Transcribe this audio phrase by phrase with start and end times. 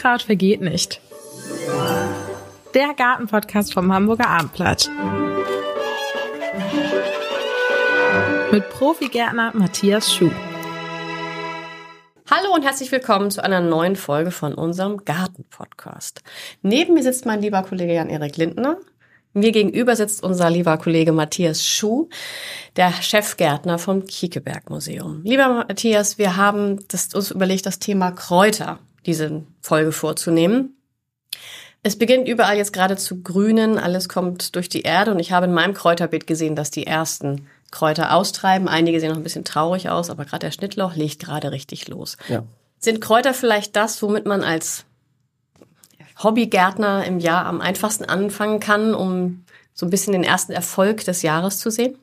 [0.00, 0.98] Unkraut vergeht nicht.
[2.72, 4.88] Der Gartenpodcast vom Hamburger Abendblatt.
[8.50, 10.30] Mit Profigärtner Matthias Schuh.
[12.30, 16.22] Hallo und herzlich willkommen zu einer neuen Folge von unserem Gartenpodcast.
[16.62, 18.78] Neben mir sitzt mein lieber Kollege Jan-Erik Lindner.
[19.34, 22.08] Mir gegenüber sitzt unser lieber Kollege Matthias Schuh,
[22.76, 25.20] der Chefgärtner vom Kiekeberg Museum.
[25.24, 30.76] Lieber Matthias, wir haben das, uns überlegt, das Thema Kräuter diese Folge vorzunehmen.
[31.82, 35.46] Es beginnt überall jetzt gerade zu grünen, alles kommt durch die Erde und ich habe
[35.46, 38.68] in meinem Kräuterbeet gesehen, dass die ersten Kräuter austreiben.
[38.68, 42.18] Einige sehen noch ein bisschen traurig aus, aber gerade der Schnittlauch legt gerade richtig los.
[42.28, 42.42] Ja.
[42.78, 44.84] Sind Kräuter vielleicht das, womit man als
[46.22, 51.22] Hobbygärtner im Jahr am einfachsten anfangen kann, um so ein bisschen den ersten Erfolg des
[51.22, 51.96] Jahres zu sehen?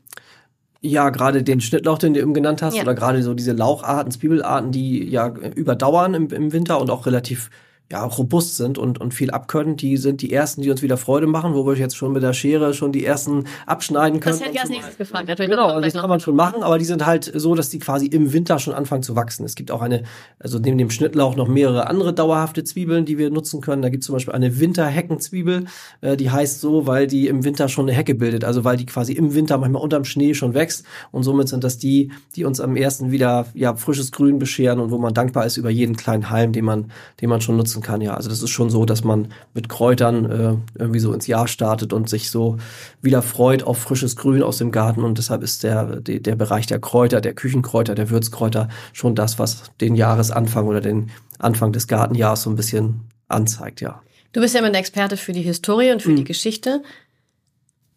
[0.87, 2.83] Ja, gerade den Schnittlauch, den du eben genannt hast, ja.
[2.83, 7.49] oder gerade so diese Laucharten, Zwiebelarten, die ja überdauern im, im Winter und auch relativ
[7.89, 11.25] ja, robust sind und, und viel abkönnen, die sind die ersten, die uns wieder Freude
[11.25, 14.37] machen, wo wir jetzt schon mit der Schere schon die ersten abschneiden können.
[14.37, 15.29] Das hätte ich als nächstes gefragt.
[15.29, 17.79] Natürlich genau, also das kann man schon machen, aber die sind halt so, dass die
[17.79, 19.45] quasi im Winter schon anfangen zu wachsen.
[19.45, 20.03] Es gibt auch eine,
[20.37, 23.81] also neben dem Schnittlauch noch mehrere andere dauerhafte Zwiebeln, die wir nutzen können.
[23.81, 25.65] Da gibt es zum Beispiel eine Winterheckenzwiebel,
[26.01, 28.85] äh, die heißt so, weil die im Winter schon eine Hecke bildet, also weil die
[28.85, 32.59] quasi im Winter manchmal unterm Schnee schon wächst und somit sind das die, die uns
[32.59, 36.29] am ersten wieder ja frisches Grün bescheren und wo man dankbar ist über jeden kleinen
[36.29, 38.01] Halm, den man, den man schon nutzen kann.
[38.01, 41.47] Ja, also das ist schon so, dass man mit Kräutern äh, irgendwie so ins Jahr
[41.47, 42.57] startet und sich so
[43.01, 45.03] wieder freut auf frisches Grün aus dem Garten.
[45.03, 49.39] Und deshalb ist der, der, der Bereich der Kräuter, der Küchenkräuter, der Würzkräuter schon das,
[49.39, 54.01] was den Jahresanfang oder den Anfang des Gartenjahres so ein bisschen anzeigt, ja.
[54.33, 56.17] Du bist ja immer ein Experte für die Historie und für mhm.
[56.17, 56.81] die Geschichte.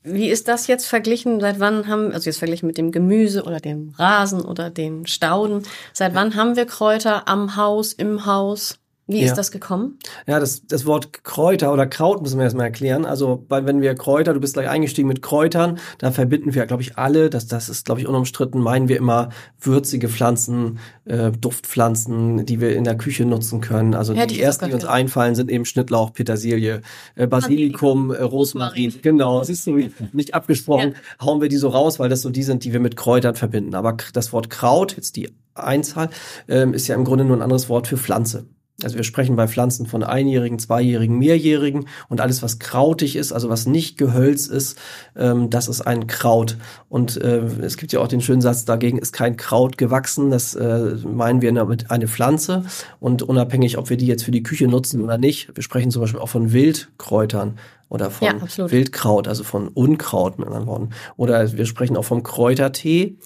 [0.03, 1.41] Wie ist das jetzt verglichen?
[1.41, 5.65] Seit wann haben, also jetzt verglichen mit dem Gemüse oder dem Rasen oder den Stauden,
[5.93, 8.80] seit wann haben wir Kräuter am Haus, im Haus?
[9.11, 9.27] Wie ja.
[9.27, 9.99] ist das gekommen?
[10.27, 13.05] Ja, das, das Wort Kräuter oder Kraut müssen wir erstmal erklären.
[13.05, 16.83] Also, weil wenn wir Kräuter, du bist gleich eingestiegen mit Kräutern, da verbinden wir, glaube
[16.83, 22.47] ich, alle, das, das ist, glaube ich, unumstritten, meinen wir immer würzige Pflanzen, äh, Duftpflanzen,
[22.47, 23.95] die wir in der Küche nutzen können.
[23.95, 26.83] Also Hätte die ersten, die uns einfallen, sind eben Schnittlauch, Petersilie,
[27.17, 28.95] äh, Basilikum, äh, Rosmarin.
[29.03, 31.27] Genau, siehst du, nicht abgesprochen, ja.
[31.27, 33.75] hauen wir die so raus, weil das so die sind, die wir mit Kräutern verbinden.
[33.75, 36.11] Aber das Wort Kraut, jetzt die Einzahl,
[36.49, 38.47] äh, ist ja im Grunde nur ein anderes Wort für Pflanze.
[38.85, 43.49] Also wir sprechen bei Pflanzen von einjährigen, zweijährigen, mehrjährigen und alles, was krautig ist, also
[43.49, 44.79] was nicht Gehölz ist,
[45.17, 46.57] ähm, das ist ein Kraut.
[46.89, 50.31] Und äh, es gibt ja auch den schönen Satz, dagegen ist kein Kraut gewachsen.
[50.31, 52.65] Das äh, meinen wir damit eine Pflanze.
[52.99, 56.03] Und unabhängig, ob wir die jetzt für die Küche nutzen oder nicht, wir sprechen zum
[56.03, 57.59] Beispiel auch von Wildkräutern
[57.89, 60.91] oder von ja, Wildkraut, also von Unkraut mit anderen Worten.
[61.17, 63.17] Oder wir sprechen auch vom Kräutertee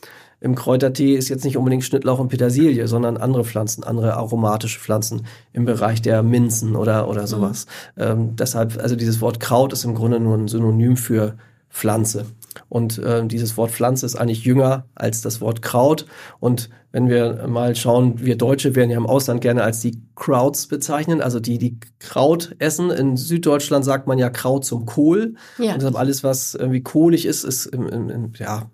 [0.44, 5.24] im Kräutertee ist jetzt nicht unbedingt Schnittlauch und Petersilie, sondern andere Pflanzen, andere aromatische Pflanzen
[5.54, 7.26] im Bereich der Minzen oder, oder mhm.
[7.26, 7.66] sowas.
[7.96, 8.02] Mhm.
[8.02, 11.36] Ähm, deshalb, also dieses Wort Kraut ist im Grunde nur ein Synonym für
[11.70, 12.26] Pflanze.
[12.68, 16.04] Und äh, dieses Wort Pflanze ist eigentlich jünger als das Wort Kraut.
[16.40, 20.66] Und wenn wir mal schauen, wir Deutsche werden ja im Ausland gerne als die Krauts
[20.66, 22.90] bezeichnen, also die, die Kraut essen.
[22.90, 25.36] In Süddeutschland sagt man ja Kraut zum Kohl.
[25.56, 25.72] Ja.
[25.72, 28.70] Und deshalb alles, was irgendwie kohlig ist, ist im, im, im ja,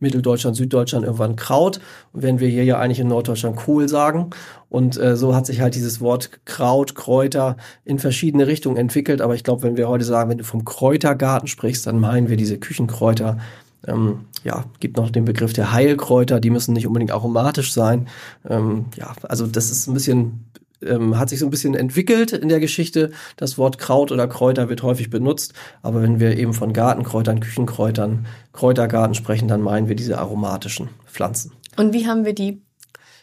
[0.00, 1.80] Mitteldeutschland, Süddeutschland irgendwann Kraut.
[2.12, 4.30] Während wir hier ja eigentlich in Norddeutschland Kohl sagen.
[4.68, 9.20] Und äh, so hat sich halt dieses Wort Kraut, Kräuter in verschiedene Richtungen entwickelt.
[9.20, 12.36] Aber ich glaube, wenn wir heute sagen, wenn du vom Kräutergarten sprichst, dann meinen wir
[12.36, 13.38] diese Küchenkräuter.
[13.86, 18.08] Ähm, ja, gibt noch den Begriff der Heilkräuter, die müssen nicht unbedingt aromatisch sein.
[18.48, 20.44] Ähm, ja, also das ist ein bisschen
[20.82, 23.10] ähm, hat sich so ein bisschen entwickelt in der Geschichte.
[23.36, 28.26] Das Wort Kraut oder Kräuter wird häufig benutzt, aber wenn wir eben von Gartenkräutern, Küchenkräutern,
[28.52, 31.52] Kräutergarten sprechen, dann meinen wir diese aromatischen Pflanzen.
[31.76, 32.62] Und wie haben wir die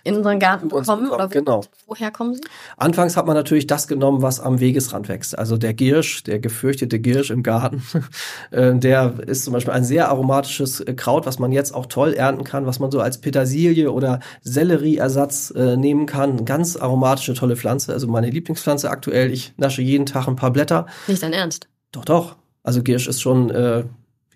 [0.07, 1.09] in unseren Garten bekommen?
[1.09, 1.61] Oder genau.
[1.85, 2.41] woher kommen sie?
[2.77, 5.37] Anfangs hat man natürlich das genommen, was am Wegesrand wächst.
[5.37, 7.83] Also der Giersch, der gefürchtete Giersch im Garten,
[8.51, 12.13] äh, der ist zum Beispiel ein sehr aromatisches äh, Kraut, was man jetzt auch toll
[12.13, 16.45] ernten kann, was man so als Petersilie oder Sellerieersatz äh, nehmen kann.
[16.45, 17.91] Ganz aromatische, tolle Pflanze.
[17.91, 19.31] Also meine Lieblingspflanze aktuell.
[19.31, 20.87] Ich nasche jeden Tag ein paar Blätter.
[21.07, 21.67] Nicht dein Ernst?
[21.91, 22.35] Doch, doch.
[22.63, 23.83] Also Giersch ist schon, äh,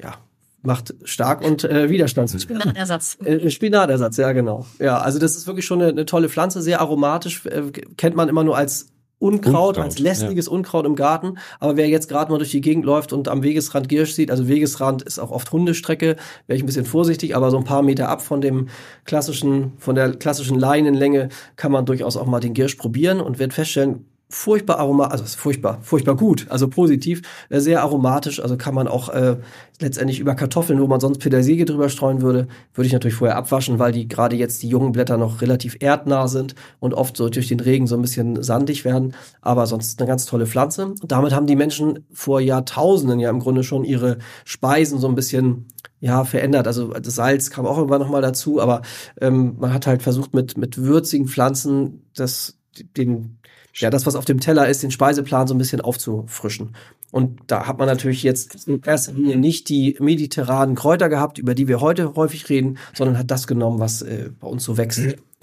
[0.01, 0.15] ja,
[0.63, 2.43] macht stark und äh, widerstandsfähig.
[2.43, 3.17] Spinatersatz.
[3.23, 4.65] Äh, Spinatersatz, ja genau.
[4.79, 8.29] Ja, also das ist wirklich schon eine, eine tolle Pflanze, sehr aromatisch, äh, kennt man
[8.29, 8.87] immer nur als
[9.21, 10.51] Unkraut, Unkraut als lästiges ja.
[10.51, 11.37] Unkraut im Garten.
[11.59, 14.47] Aber wer jetzt gerade mal durch die Gegend läuft und am Wegesrand Giersch sieht, also
[14.47, 16.15] Wegesrand ist auch oft Hundestrecke,
[16.47, 18.69] wäre ich ein bisschen vorsichtig, aber so ein paar Meter ab von dem
[19.05, 23.53] klassischen, von der klassischen Leinenlänge kann man durchaus auch mal den Giersch probieren und wird
[23.53, 28.87] feststellen, furchtbar aromatisch, also furchtbar, furchtbar gut, also positiv, äh, sehr aromatisch, also kann man
[28.87, 29.37] auch äh,
[29.79, 33.77] letztendlich über Kartoffeln, wo man sonst Petersilie drüber streuen würde, würde ich natürlich vorher abwaschen,
[33.77, 37.49] weil die gerade jetzt die jungen Blätter noch relativ erdnah sind und oft so durch
[37.49, 40.95] den Regen so ein bisschen sandig werden, aber sonst eine ganz tolle Pflanze.
[41.03, 45.67] Damit haben die Menschen vor Jahrtausenden ja im Grunde schon ihre Speisen so ein bisschen
[45.99, 46.67] ja, verändert.
[46.67, 48.81] Also das Salz kam auch irgendwann nochmal dazu, aber
[49.19, 52.57] ähm, man hat halt versucht mit, mit würzigen Pflanzen das,
[52.97, 53.37] den,
[53.73, 56.75] ja, das, was auf dem Teller ist, den Speiseplan so ein bisschen aufzufrischen.
[57.11, 61.55] Und da hat man natürlich jetzt in erster Linie nicht die mediterranen Kräuter gehabt, über
[61.55, 65.01] die wir heute häufig reden, sondern hat das genommen, was äh, bei uns so wächst.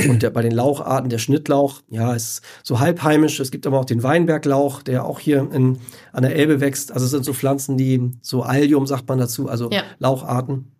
[0.08, 3.40] Und der, bei den Laucharten, der Schnittlauch, ja, ist so halbheimisch.
[3.40, 5.78] Es gibt aber auch den Weinberglauch, der auch hier in,
[6.12, 6.92] an der Elbe wächst.
[6.92, 9.82] Also es sind so Pflanzen, die so Allium sagt man dazu, also ja.
[9.98, 10.72] Laucharten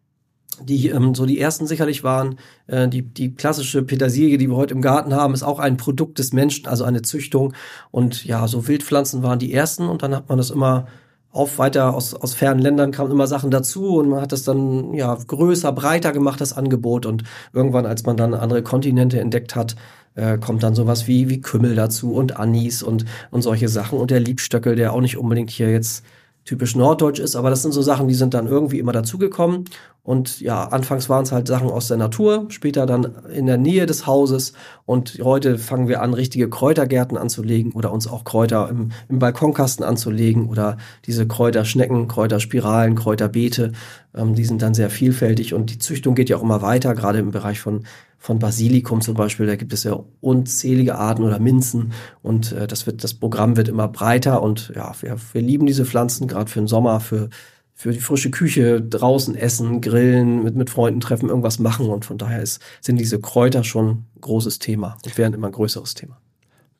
[0.64, 2.36] die ähm, so die ersten sicherlich waren.
[2.66, 6.18] Äh, die, die klassische Petersilie, die wir heute im Garten haben, ist auch ein Produkt
[6.18, 7.54] des Menschen, also eine Züchtung.
[7.90, 10.86] Und ja, so Wildpflanzen waren die ersten und dann hat man das immer
[11.30, 14.94] auf weiter aus, aus fernen Ländern kamen immer Sachen dazu und man hat das dann
[14.94, 17.06] ja größer, breiter gemacht, das Angebot.
[17.06, 17.22] Und
[17.52, 19.76] irgendwann, als man dann andere Kontinente entdeckt hat,
[20.14, 23.98] äh, kommt dann sowas wie, wie Kümmel dazu und Anis und, und solche Sachen.
[23.98, 26.04] Und der Liebstöckel, der auch nicht unbedingt hier jetzt
[26.48, 29.66] typisch norddeutsch ist, aber das sind so Sachen, die sind dann irgendwie immer dazugekommen.
[30.02, 33.84] Und ja, anfangs waren es halt Sachen aus der Natur, später dann in der Nähe
[33.84, 34.54] des Hauses.
[34.86, 39.84] Und heute fangen wir an, richtige Kräutergärten anzulegen oder uns auch Kräuter im, im Balkonkasten
[39.84, 43.72] anzulegen oder diese Kräuterschnecken, Kräuterspiralen, Kräuterbeete.
[44.14, 47.18] Ähm, die sind dann sehr vielfältig und die Züchtung geht ja auch immer weiter, gerade
[47.18, 47.84] im Bereich von
[48.18, 52.86] von Basilikum zum Beispiel, da gibt es ja unzählige Arten oder Minzen und äh, das
[52.86, 56.60] wird, das Programm wird immer breiter und ja, wir, wir lieben diese Pflanzen, gerade für
[56.60, 57.30] den Sommer, für,
[57.74, 62.18] für die frische Küche, draußen essen, grillen, mit, mit Freunden treffen, irgendwas machen und von
[62.18, 66.18] daher ist, sind diese Kräuter schon ein großes Thema und werden immer ein größeres Thema.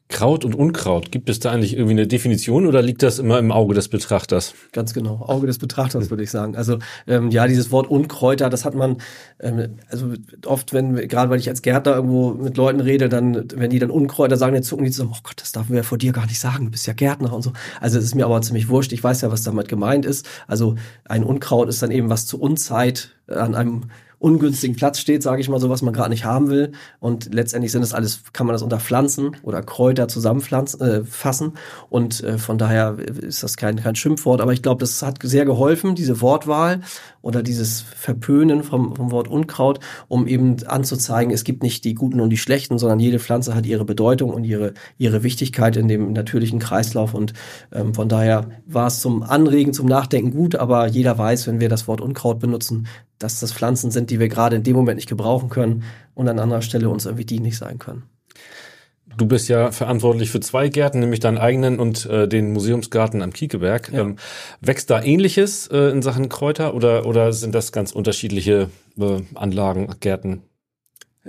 [0.09, 3.53] Kraut und Unkraut, gibt es da eigentlich irgendwie eine Definition oder liegt das immer im
[3.53, 4.55] Auge des Betrachters?
[4.73, 6.57] Ganz genau, Auge des Betrachters würde ich sagen.
[6.57, 8.97] Also ähm, ja, dieses Wort Unkräuter, das hat man,
[9.39, 10.15] ähm, also
[10.47, 13.91] oft, wenn, gerade weil ich als Gärtner irgendwo mit Leuten rede, dann, wenn die dann
[13.91, 16.25] Unkräuter sagen, dann zucken die so, oh Gott, das darf man ja vor dir gar
[16.25, 17.53] nicht sagen, du bist ja Gärtner und so.
[17.79, 20.27] Also es ist mir aber ziemlich wurscht, ich weiß ja, was damit gemeint ist.
[20.47, 25.41] Also ein Unkraut ist dann eben was zu Unzeit an einem ungünstigen Platz steht, sage
[25.41, 26.73] ich mal so, was man gerade nicht haben will.
[27.01, 30.81] Und letztendlich sind das alles, kann man das unter Pflanzen oder Kräuter zusammenfassen.
[30.81, 31.53] Äh, fassen.
[31.91, 34.41] und äh, von daher ist das kein, kein Schimpfwort.
[34.41, 36.81] Aber ich glaube, das hat sehr geholfen, diese Wortwahl
[37.23, 42.21] oder dieses Verpönen vom, vom Wort Unkraut, um eben anzuzeigen, es gibt nicht die Guten
[42.21, 46.13] und die Schlechten, sondern jede Pflanze hat ihre Bedeutung und ihre, ihre Wichtigkeit in dem
[46.13, 47.15] natürlichen Kreislauf.
[47.15, 47.35] Und
[47.73, 51.69] ähm, von daher war es zum Anregen, zum Nachdenken gut, aber jeder weiß, wenn wir
[51.69, 52.87] das Wort Unkraut benutzen,
[53.19, 55.85] dass das Pflanzen sind, die wir gerade in dem Moment nicht gebrauchen können
[56.15, 58.05] und an anderer Stelle uns irgendwie dienlich sein können.
[59.17, 63.33] Du bist ja verantwortlich für zwei Gärten, nämlich deinen eigenen und äh, den Museumsgarten am
[63.33, 63.91] Kiekeberg.
[63.93, 64.01] Ja.
[64.01, 64.17] Ähm,
[64.61, 69.89] wächst da Ähnliches äh, in Sachen Kräuter oder, oder sind das ganz unterschiedliche äh, Anlagen,
[69.99, 70.43] Gärten?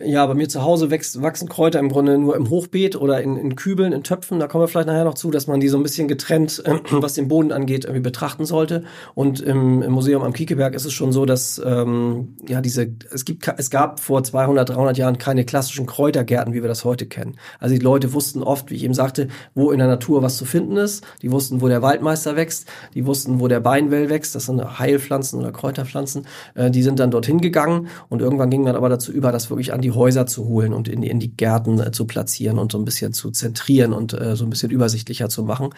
[0.05, 3.37] Ja, bei mir zu Hause wächst, wachsen Kräuter im Grunde nur im Hochbeet oder in,
[3.37, 4.39] in Kübeln, in Töpfen.
[4.39, 6.75] Da kommen wir vielleicht nachher noch zu, dass man die so ein bisschen getrennt, äh,
[6.91, 8.83] was den Boden angeht, irgendwie betrachten sollte.
[9.13, 13.25] Und im, im Museum am Kiekeberg ist es schon so, dass ähm, ja diese es
[13.25, 17.35] gibt es gab vor 200, 300 Jahren keine klassischen Kräutergärten, wie wir das heute kennen.
[17.59, 20.45] Also die Leute wussten oft, wie ich eben sagte, wo in der Natur was zu
[20.45, 21.03] finden ist.
[21.21, 22.67] Die wussten, wo der Waldmeister wächst.
[22.93, 24.35] Die wussten, wo der Beinwell wächst.
[24.35, 26.25] Das sind Heilpflanzen oder Kräuterpflanzen.
[26.55, 29.73] Äh, die sind dann dorthin gegangen und irgendwann ging man aber dazu über, das wirklich
[29.73, 32.71] an die die Häuser zu holen und in, in die Gärten äh, zu platzieren und
[32.71, 35.69] so ein bisschen zu zentrieren und äh, so ein bisschen übersichtlicher zu machen,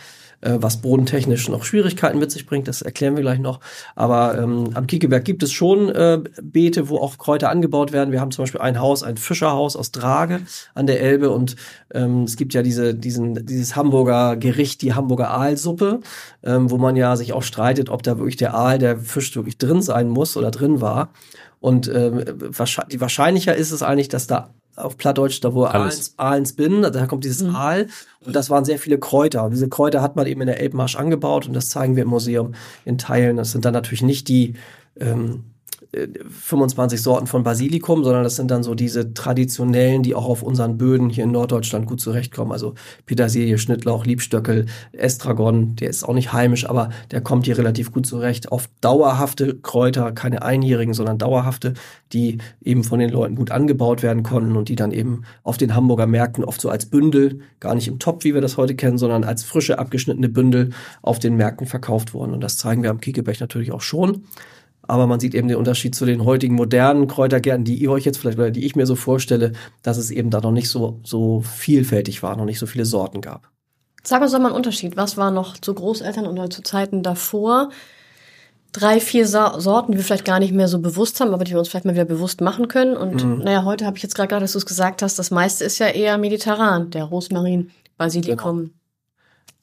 [0.42, 3.60] äh, was bodentechnisch noch Schwierigkeiten mit sich bringt, das erklären wir gleich noch.
[3.96, 8.12] Aber ähm, am Kiekeberg gibt es schon äh, Beete, wo auch Kräuter angebaut werden.
[8.12, 10.42] Wir haben zum Beispiel ein Haus, ein Fischerhaus aus Drage
[10.74, 11.56] an der Elbe und
[11.94, 16.02] ähm, es gibt ja diese, diesen, dieses Hamburger Gericht, die Hamburger Aalsuppe,
[16.44, 19.58] ähm, wo man ja sich auch streitet, ob da wirklich der Aal, der Fisch wirklich
[19.58, 21.10] drin sein muss oder drin war.
[21.62, 26.54] Und äh, wahrscheinlich, wahrscheinlicher ist es eigentlich, dass da auf Plattdeutsch, da wo Ahlens, Ahlens
[26.54, 27.56] bin, da kommt dieses mhm.
[27.56, 27.88] Aal
[28.26, 29.44] und das waren sehr viele Kräuter.
[29.44, 32.10] Und diese Kräuter hat man eben in der Elbmarsch angebaut und das zeigen wir im
[32.10, 33.38] Museum in Teilen.
[33.38, 34.56] Das sind dann natürlich nicht die
[35.00, 35.51] ähm,
[35.94, 40.78] 25 Sorten von Basilikum, sondern das sind dann so diese traditionellen, die auch auf unseren
[40.78, 42.54] Böden hier in Norddeutschland gut zurechtkommen.
[42.54, 47.92] Also Petersilie, Schnittlauch, Liebstöckel, Estragon, der ist auch nicht heimisch, aber der kommt hier relativ
[47.92, 48.52] gut zurecht.
[48.54, 51.74] Oft dauerhafte Kräuter, keine einjährigen, sondern dauerhafte,
[52.14, 55.76] die eben von den Leuten gut angebaut werden konnten und die dann eben auf den
[55.76, 58.98] Hamburger Märkten oft so als Bündel, gar nicht im Topf, wie wir das heute kennen,
[58.98, 60.70] sondern als frische abgeschnittene Bündel
[61.02, 62.34] auf den Märkten verkauft wurden.
[62.34, 64.24] Und das zeigen wir am Kiekebech natürlich auch schon.
[64.92, 68.18] Aber man sieht eben den Unterschied zu den heutigen modernen Kräutergärten, die ihr euch jetzt
[68.18, 71.40] vielleicht oder die ich mir so vorstelle, dass es eben da noch nicht so, so
[71.40, 73.48] vielfältig war, noch nicht so viele Sorten gab.
[74.04, 74.98] Sag uns doch mal einen Unterschied.
[74.98, 77.70] Was war noch zu Großeltern oder zu Zeiten davor?
[78.74, 81.54] Drei, vier Sa Sorten, die wir vielleicht gar nicht mehr so bewusst haben, aber die
[81.54, 82.98] wir uns vielleicht mal wieder bewusst machen können.
[82.98, 83.44] Und Mhm.
[83.46, 85.80] naja, heute habe ich jetzt gerade gerade, dass du es gesagt hast, das meiste ist
[85.80, 86.90] ja eher mediterran.
[86.90, 88.72] Der Rosmarin, Basilikum.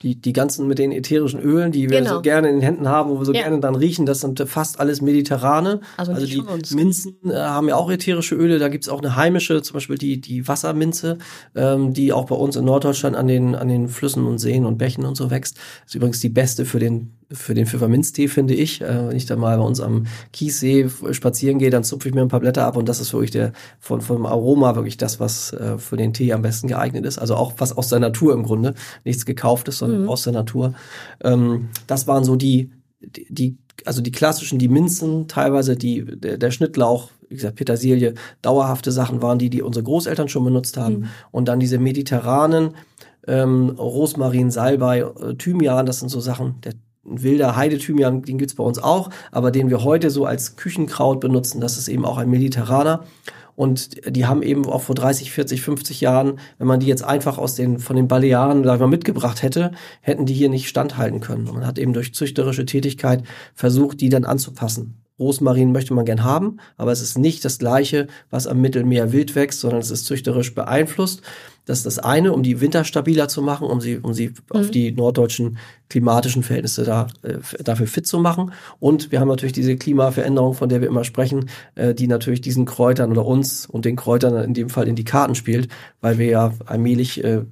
[0.03, 2.15] Die, die ganzen mit den ätherischen Ölen, die wir Genau.
[2.17, 3.43] so gerne in den Händen haben, wo wir so Ja.
[3.43, 5.81] gerne dann riechen, das sind fast alles mediterrane.
[5.97, 6.75] Also nicht die.
[6.77, 10.21] Minzen äh, haben ja auch ätherische Öle, da gibt's auch eine heimische, zum Beispiel die,
[10.21, 11.19] die Wasserminze,
[11.57, 14.79] ähm, die auch bei uns in Norddeutschland an den, an den Flüssen und Seen und
[14.79, 15.59] Bächen und so wächst.
[15.85, 18.81] ist übrigens die beste für den, für den Pfefferminztee, finde ich.
[18.81, 22.23] Äh, wenn ich da mal bei uns am Kiessee spazieren gehe, dann zupfe ich mir
[22.23, 25.53] ein paar Blätter ab und das ist wirklich der, von, vom Aroma wirklich das, was
[25.53, 27.19] äh, für den Tee am besten geeignet ist.
[27.19, 28.75] Also auch was aus der Natur im Grunde.
[29.05, 30.09] Nichts gekauftes, sondern Mhm.
[30.09, 30.75] aus der Natur.
[31.23, 32.71] Ähm, das waren so die,
[33.01, 38.15] die, die, also die klassischen, die Minzen, teilweise die, der, der Schnittlauch, wie gesagt, Petersilie,
[38.41, 41.01] dauerhafte Sachen waren die, die unsere Großeltern schon benutzt haben.
[41.01, 41.09] Mhm.
[41.31, 42.71] Und dann diese mediterranen,
[43.27, 46.73] ähm, Rosmarin, Salbei, äh, Thymian, das sind so Sachen, der
[47.11, 51.61] wilder Heidethymian, den gibt's bei uns auch, aber den wir heute so als Küchenkraut benutzen,
[51.61, 53.05] das ist eben auch ein mediterraner.
[53.57, 57.39] Und die haben eben auch vor 30, 40, 50 Jahren, wenn man die jetzt einfach
[57.39, 61.19] aus den, von den Balearen, sag ich mal, mitgebracht hätte, hätten die hier nicht standhalten
[61.19, 61.49] können.
[61.49, 63.25] Und man hat eben durch züchterische Tätigkeit
[63.55, 65.03] versucht, die dann anzupassen.
[65.19, 69.35] Rosmarin möchte man gern haben, aber es ist nicht das gleiche, was am Mittelmeer wild
[69.35, 71.23] wächst, sondern es ist züchterisch beeinflusst.
[71.69, 74.71] Das ist das eine, um die Winter stabiler zu machen, um sie, um sie auf
[74.71, 75.59] die norddeutschen
[75.91, 78.53] klimatischen Verhältnisse da, äh, dafür fit zu machen.
[78.81, 82.65] Und wir haben natürlich diese Klimaveränderung, von der wir immer sprechen, äh, die natürlich diesen
[82.65, 85.69] Kräutern oder uns und den Kräutern in dem Fall in die Karten spielt,
[86.01, 87.43] weil wir ja allmählich äh,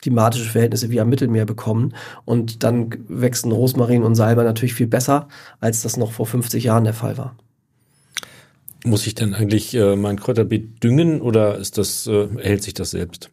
[0.00, 1.94] klimatische Verhältnisse wie am Mittelmeer bekommen.
[2.24, 5.28] Und dann wachsen Rosmarin und Salbei natürlich viel besser,
[5.60, 7.36] als das noch vor 50 Jahren der Fall war.
[8.84, 12.90] Muss ich denn eigentlich äh, mein Kräuterbeet düngen oder ist das, äh, erhält sich das
[12.90, 13.30] selbst?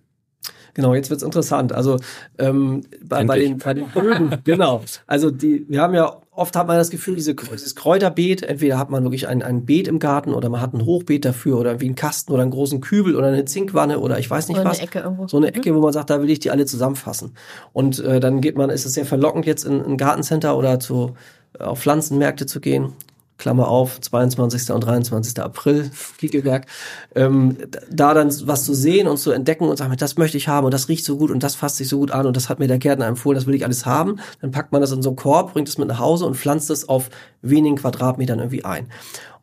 [0.73, 1.71] Genau, jetzt wird's interessant.
[1.71, 1.99] Also
[2.39, 4.83] ähm, bei, bei, den, bei den Böden, genau.
[5.05, 8.89] Also die, wir haben ja oft hat man das Gefühl, diese, dieses Kräuterbeet, entweder hat
[8.89, 11.85] man wirklich ein, ein Beet im Garten oder man hat ein Hochbeet dafür oder wie
[11.85, 14.71] einen Kasten oder einen großen Kübel oder eine Zinkwanne oder ich weiß nicht Oder eine
[14.71, 14.79] was.
[14.79, 15.27] Ecke irgendwo.
[15.27, 17.33] So eine Ecke, wo man sagt, da will ich die alle zusammenfassen.
[17.71, 21.13] Und äh, dann geht man, ist es sehr verlockend, jetzt in ein Gartencenter oder zu,
[21.59, 22.93] äh, auf Pflanzenmärkte zu gehen.
[23.43, 24.71] Klammer auf, 22.
[24.71, 25.37] und 23.
[25.43, 26.65] April, Kiekelberg,
[27.13, 27.57] ähm,
[27.91, 30.73] da dann was zu sehen und zu entdecken und sagen, das möchte ich haben und
[30.73, 32.69] das riecht so gut und das fasst sich so gut an und das hat mir
[32.69, 34.21] der Gärtner empfohlen, das will ich alles haben.
[34.39, 36.69] Dann packt man das in so einen Korb, bringt es mit nach Hause und pflanzt
[36.69, 37.09] es auf
[37.41, 38.87] wenigen Quadratmetern irgendwie ein.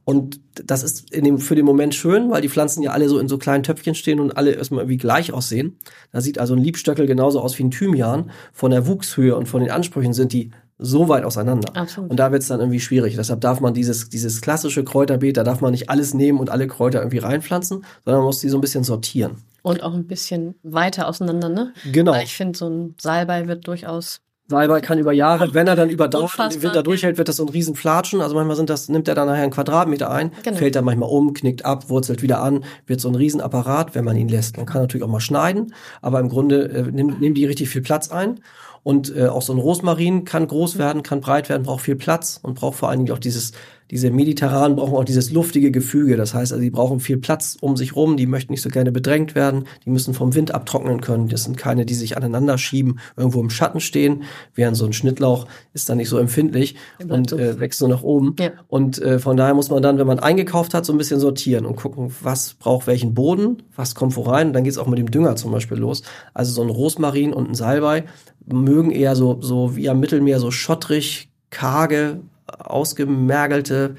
[0.06, 3.18] Und das ist in dem, für den Moment schön, weil die Pflanzen ja alle so
[3.18, 5.76] in so kleinen Töpfchen stehen und alle erstmal irgendwie gleich aussehen.
[6.10, 8.30] Da sieht also ein Liebstöckel genauso aus wie ein Thymian.
[8.54, 11.76] Von der Wuchshöhe und von den Ansprüchen sind die so weit auseinander.
[11.76, 12.10] Absolut.
[12.10, 13.14] Und da wird es dann irgendwie schwierig.
[13.16, 16.66] Deshalb darf man dieses, dieses klassische Kräuterbeet, da darf man nicht alles nehmen und alle
[16.66, 19.36] Kräuter irgendwie reinpflanzen, sondern man muss die so ein bisschen sortieren.
[19.62, 21.74] Und auch ein bisschen weiter auseinander, ne?
[21.92, 22.12] Genau.
[22.12, 24.20] Weil ich finde, so ein Salbei wird durchaus.
[24.48, 27.44] Salbei kann über Jahre, wenn er dann überdauert und den Winter durchhält, wird das so
[27.44, 28.20] ein riesen Flatschen.
[28.20, 30.56] Also manchmal sind das, nimmt er dann nachher einen Quadratmeter ein, Genau.
[30.56, 34.16] fällt dann manchmal um, knickt ab, wurzelt wieder an, wird so ein Riesenapparat, wenn man
[34.16, 34.56] ihn lässt.
[34.56, 35.72] Man kann natürlich auch mal schneiden,
[36.02, 38.40] aber im Grunde äh, nimmt, nimmt die richtig viel Platz ein.
[38.82, 42.38] Und äh, auch so ein Rosmarin kann groß werden, kann breit werden, braucht viel Platz
[42.42, 43.52] und braucht vor allen Dingen auch dieses,
[43.90, 46.16] diese mediterranen brauchen auch dieses luftige Gefüge.
[46.16, 48.92] Das heißt, also die brauchen viel Platz um sich rum, die möchten nicht so gerne
[48.92, 51.28] bedrängt werden, die müssen vom Wind abtrocknen können.
[51.28, 54.22] Das sind keine, die sich aneinander schieben, irgendwo im Schatten stehen,
[54.54, 56.76] während so ein Schnittlauch ist dann nicht so empfindlich
[57.08, 57.38] und so.
[57.38, 58.36] äh, wächst nur nach oben.
[58.38, 58.50] Ja.
[58.68, 61.66] Und äh, von daher muss man dann, wenn man eingekauft hat, so ein bisschen sortieren
[61.66, 64.48] und gucken, was braucht welchen Boden, was kommt wo rein.
[64.48, 66.02] Und dann geht's auch mit dem Dünger zum Beispiel los.
[66.32, 68.04] Also so ein Rosmarin und ein Salbei
[68.46, 72.20] mögen eher so, so wie am Mittelmeer, so schottrig, karge,
[72.58, 73.96] ausgemergelte,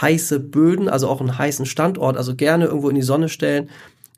[0.00, 3.68] heiße Böden, also auch einen heißen Standort, also gerne irgendwo in die Sonne stellen.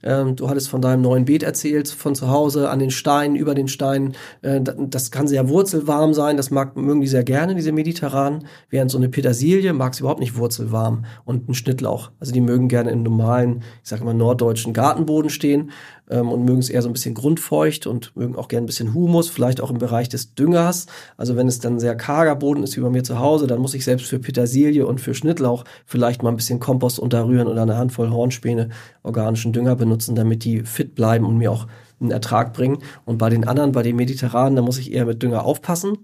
[0.07, 3.55] Ähm, du hattest von deinem neuen Beet erzählt, von zu Hause an den Steinen, über
[3.55, 4.13] den Steinen.
[4.43, 8.45] Äh, da- das kann sehr wurzelwarm sein, das mag, mögen die sehr gerne, diese mediterranen.
[8.69, 12.11] Während so eine Petersilie mag es überhaupt nicht wurzelwarm und ein Schnittlauch.
[12.21, 15.71] Also die mögen gerne im normalen, ich sage mal, norddeutschen Gartenboden stehen
[16.11, 18.95] ähm, und mögen es eher so ein bisschen grundfeucht und mögen auch gerne ein bisschen
[18.95, 20.87] Humus, vielleicht auch im Bereich des Düngers.
[21.17, 23.75] Also wenn es dann sehr karger Boden ist wie bei mir zu Hause, dann muss
[23.75, 27.77] ich selbst für Petersilie und für Schnittlauch vielleicht mal ein bisschen Kompost unterrühren oder eine
[27.77, 28.71] Handvoll Hornspäne
[29.03, 31.67] organischen Dünger benutzen, damit die fit bleiben und mir auch
[32.01, 32.79] einen Ertrag bringen.
[33.05, 35.99] Und bei den anderen, bei den Mediterranen, da muss ich eher mit Dünger aufpassen,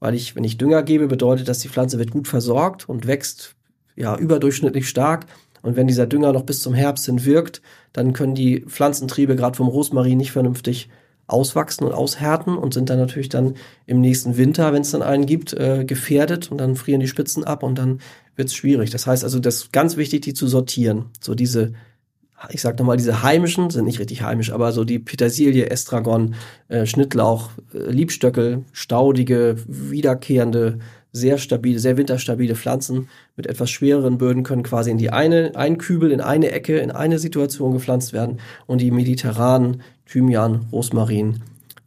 [0.00, 3.54] weil ich, wenn ich Dünger gebe, bedeutet, dass die Pflanze wird gut versorgt und wächst
[3.96, 5.26] ja überdurchschnittlich stark.
[5.62, 7.62] Und wenn dieser Dünger noch bis zum Herbst hin wirkt,
[7.92, 10.88] dann können die Pflanzentriebe gerade vom Rosmarin nicht vernünftig
[11.26, 13.54] auswachsen und aushärten und sind dann natürlich dann
[13.86, 17.44] im nächsten Winter, wenn es dann einen gibt, äh, gefährdet und dann frieren die Spitzen
[17.44, 18.00] ab und dann
[18.34, 18.90] wird es schwierig.
[18.90, 21.06] Das heißt also, das ist ganz wichtig, die zu sortieren.
[21.20, 21.72] So diese
[22.50, 26.34] ich sag nochmal, diese heimischen, sind nicht richtig heimisch, aber so die Petersilie, Estragon,
[26.68, 30.78] äh, Schnittlauch, äh, Liebstöckel, staudige, wiederkehrende,
[31.18, 35.78] sehr stabile, sehr winterstabile Pflanzen mit etwas schwereren Böden können quasi in die eine, ein
[35.78, 41.42] Kübel, in eine Ecke, in eine Situation gepflanzt werden und die mediterranen Thymian, Rosmarin,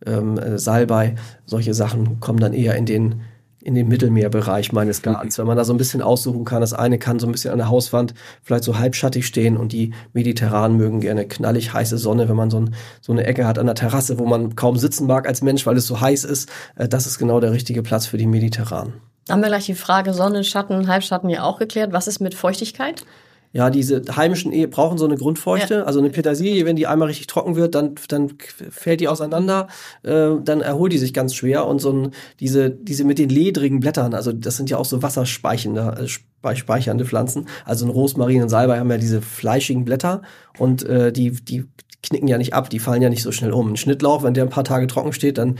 [0.05, 3.21] ähm, äh, Salbei, solche Sachen kommen dann eher in den
[3.63, 5.37] in den Mittelmeerbereich meines Gartens.
[5.37, 7.59] Wenn man da so ein bisschen aussuchen kann, das eine kann so ein bisschen an
[7.59, 12.35] der Hauswand vielleicht so halbschattig stehen und die Mediterranen mögen gerne knallig heiße Sonne, wenn
[12.35, 15.27] man so, ein, so eine Ecke hat an der Terrasse, wo man kaum sitzen mag
[15.27, 16.49] als Mensch, weil es so heiß ist.
[16.75, 18.93] Äh, das ist genau der richtige Platz für die Mediterranen.
[19.29, 21.93] Haben wir gleich die Frage Sonne, Schatten, Halbschatten ja auch geklärt.
[21.93, 23.05] Was ist mit Feuchtigkeit?
[23.53, 25.75] Ja, diese heimischen Ehe brauchen so eine Grundfeuchte.
[25.75, 25.83] Ja.
[25.83, 28.33] Also eine Petersilie, wenn die einmal richtig trocken wird, dann, dann
[28.69, 29.67] fällt die auseinander,
[30.03, 31.67] äh, dann erholt die sich ganz schwer.
[31.67, 35.03] Und so ein, diese, diese mit den ledrigen Blättern, also das sind ja auch so
[35.03, 36.07] wasserspeichernde
[36.43, 37.47] äh, speichernde Pflanzen.
[37.65, 40.21] Also ein Rosmarin und Salbei haben ja diese fleischigen Blätter
[40.57, 41.65] und äh, die, die
[42.03, 43.73] knicken ja nicht ab, die fallen ja nicht so schnell um.
[43.73, 45.59] Ein Schnittlauch, wenn der ein paar Tage trocken steht, dann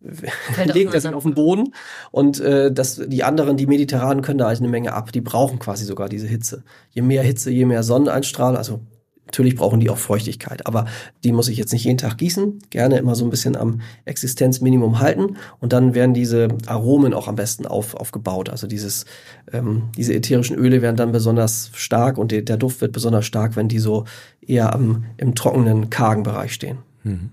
[0.64, 1.74] legt er sich auf den Boden
[2.10, 5.12] und äh, das, die anderen, die Mediterranen, können da halt eine Menge ab.
[5.12, 6.62] Die brauchen quasi sogar diese Hitze.
[6.90, 8.80] Je mehr Hitze, je mehr Sonneneinstrahlung, also
[9.26, 10.86] natürlich brauchen die auch Feuchtigkeit, aber
[11.22, 14.98] die muss ich jetzt nicht jeden Tag gießen, gerne immer so ein bisschen am Existenzminimum
[14.98, 18.48] halten und dann werden diese Aromen auch am besten auf, aufgebaut.
[18.48, 19.04] Also dieses,
[19.52, 23.54] ähm, diese ätherischen Öle werden dann besonders stark und der, der Duft wird besonders stark,
[23.54, 24.04] wenn die so
[24.44, 26.78] eher am, im trockenen, kargen Bereich stehen.
[27.04, 27.30] Mhm.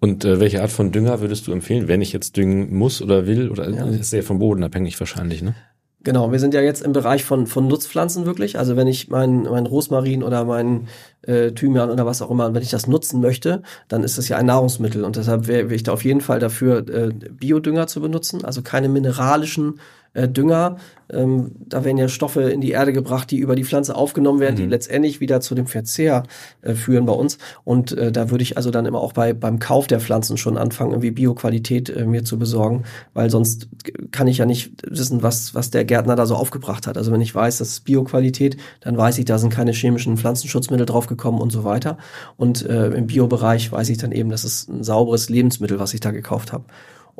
[0.00, 3.26] Und äh, welche Art von Dünger würdest du empfehlen, wenn ich jetzt düngen muss oder
[3.26, 3.50] will?
[3.50, 3.84] Oder ja.
[3.84, 5.54] ist sehr vom Boden abhängig wahrscheinlich, ne?
[6.02, 8.58] Genau, wir sind ja jetzt im Bereich von, von Nutzpflanzen wirklich.
[8.58, 10.88] Also wenn ich mein, mein Rosmarin oder mein
[11.20, 14.38] äh, Thymian oder was auch immer, wenn ich das nutzen möchte, dann ist das ja
[14.38, 15.04] ein Nahrungsmittel.
[15.04, 18.62] Und deshalb wäre wär ich da auf jeden Fall dafür, äh, Biodünger zu benutzen, also
[18.62, 19.78] keine mineralischen
[20.14, 20.76] äh, Dünger.
[21.12, 24.54] Ähm, da werden ja Stoffe in die Erde gebracht, die über die Pflanze aufgenommen werden,
[24.54, 24.58] mhm.
[24.58, 26.22] die letztendlich wieder zu dem Verzehr
[26.62, 27.38] äh, führen bei uns.
[27.64, 30.56] Und äh, da würde ich also dann immer auch bei beim Kauf der Pflanzen schon
[30.56, 33.68] anfangen, irgendwie Bioqualität äh, mir zu besorgen, weil sonst
[34.12, 36.96] kann ich ja nicht wissen, was was der Gärtner da so aufgebracht hat.
[36.96, 40.86] Also wenn ich weiß, das ist Bioqualität, dann weiß ich, da sind keine chemischen Pflanzenschutzmittel
[40.86, 41.98] draufgekommen und so weiter.
[42.36, 46.00] Und äh, im Biobereich weiß ich dann eben, das ist ein sauberes Lebensmittel, was ich
[46.00, 46.64] da gekauft habe.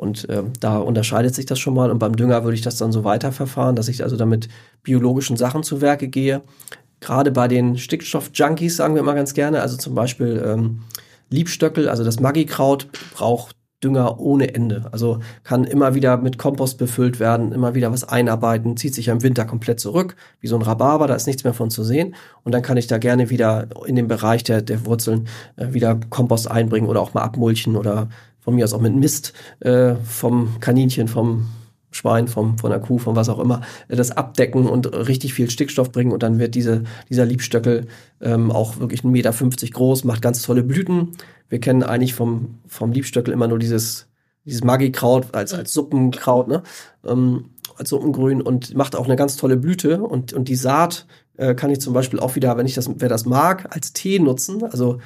[0.01, 1.91] Und äh, da unterscheidet sich das schon mal.
[1.91, 4.49] Und beim Dünger würde ich das dann so weiterverfahren, dass ich also damit
[4.81, 6.41] biologischen Sachen zu Werke gehe.
[7.01, 10.81] Gerade bei den Stickstoff-Junkies sagen wir immer ganz gerne, also zum Beispiel ähm,
[11.29, 14.89] Liebstöckel, also das Maggi-Kraut braucht Dünger ohne Ende.
[14.91, 19.21] Also kann immer wieder mit Kompost befüllt werden, immer wieder was einarbeiten, zieht sich im
[19.21, 22.15] Winter komplett zurück, wie so ein Rhabarber, da ist nichts mehr von zu sehen.
[22.43, 25.99] Und dann kann ich da gerne wieder in den Bereich der, der Wurzeln äh, wieder
[26.09, 28.09] Kompost einbringen oder auch mal abmulchen oder
[28.41, 31.47] von mir aus auch mit Mist äh, vom Kaninchen, vom
[31.91, 35.49] Schwein, vom, von der Kuh, von was auch immer, äh, das abdecken und richtig viel
[35.49, 37.87] Stickstoff bringen und dann wird diese, dieser Liebstöckel
[38.21, 39.31] ähm, auch wirklich 1,50 Meter
[39.71, 41.09] groß, macht ganz tolle Blüten.
[41.49, 44.07] Wir kennen eigentlich vom, vom Liebstöckel immer nur dieses,
[44.45, 46.63] dieses Maggi-Kraut als, als Suppenkraut, ne?
[47.05, 47.45] Ähm,
[47.77, 51.71] als Suppengrün und macht auch eine ganz tolle Blüte und, und die Saat äh, kann
[51.71, 54.63] ich zum Beispiel auch wieder, wenn ich das, wer das mag, als Tee nutzen.
[54.63, 54.99] Also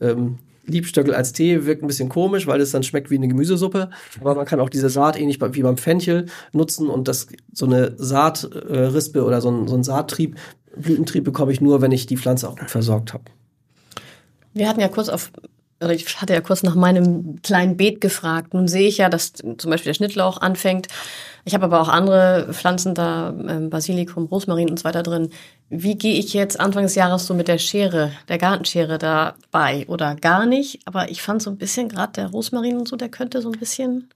[0.00, 3.90] ähm, Liebstöckel als Tee wirkt ein bisschen komisch, weil es dann schmeckt wie eine Gemüsesuppe.
[4.20, 7.94] Aber man kann auch diese Saat ähnlich wie beim Fenchel nutzen und das so eine
[7.96, 10.36] Saatrispe oder so ein, so ein Saattrieb,
[10.76, 13.24] Blütentrieb bekomme ich nur, wenn ich die Pflanze auch gut versorgt habe.
[14.54, 15.32] Wir hatten ja kurz auf
[15.80, 18.52] oder ich hatte ja kurz nach meinem kleinen Beet gefragt.
[18.52, 20.88] Nun sehe ich ja, dass zum Beispiel der Schnittlauch anfängt.
[21.48, 25.30] Ich habe aber auch andere Pflanzen da, ähm, Basilikum, Rosmarin und so weiter drin.
[25.70, 29.86] Wie gehe ich jetzt Anfang des Jahres so mit der Schere, der Gartenschere dabei?
[29.88, 30.80] Oder gar nicht?
[30.84, 33.58] Aber ich fand so ein bisschen, gerade der Rosmarin und so, der könnte so ein
[33.58, 34.10] bisschen.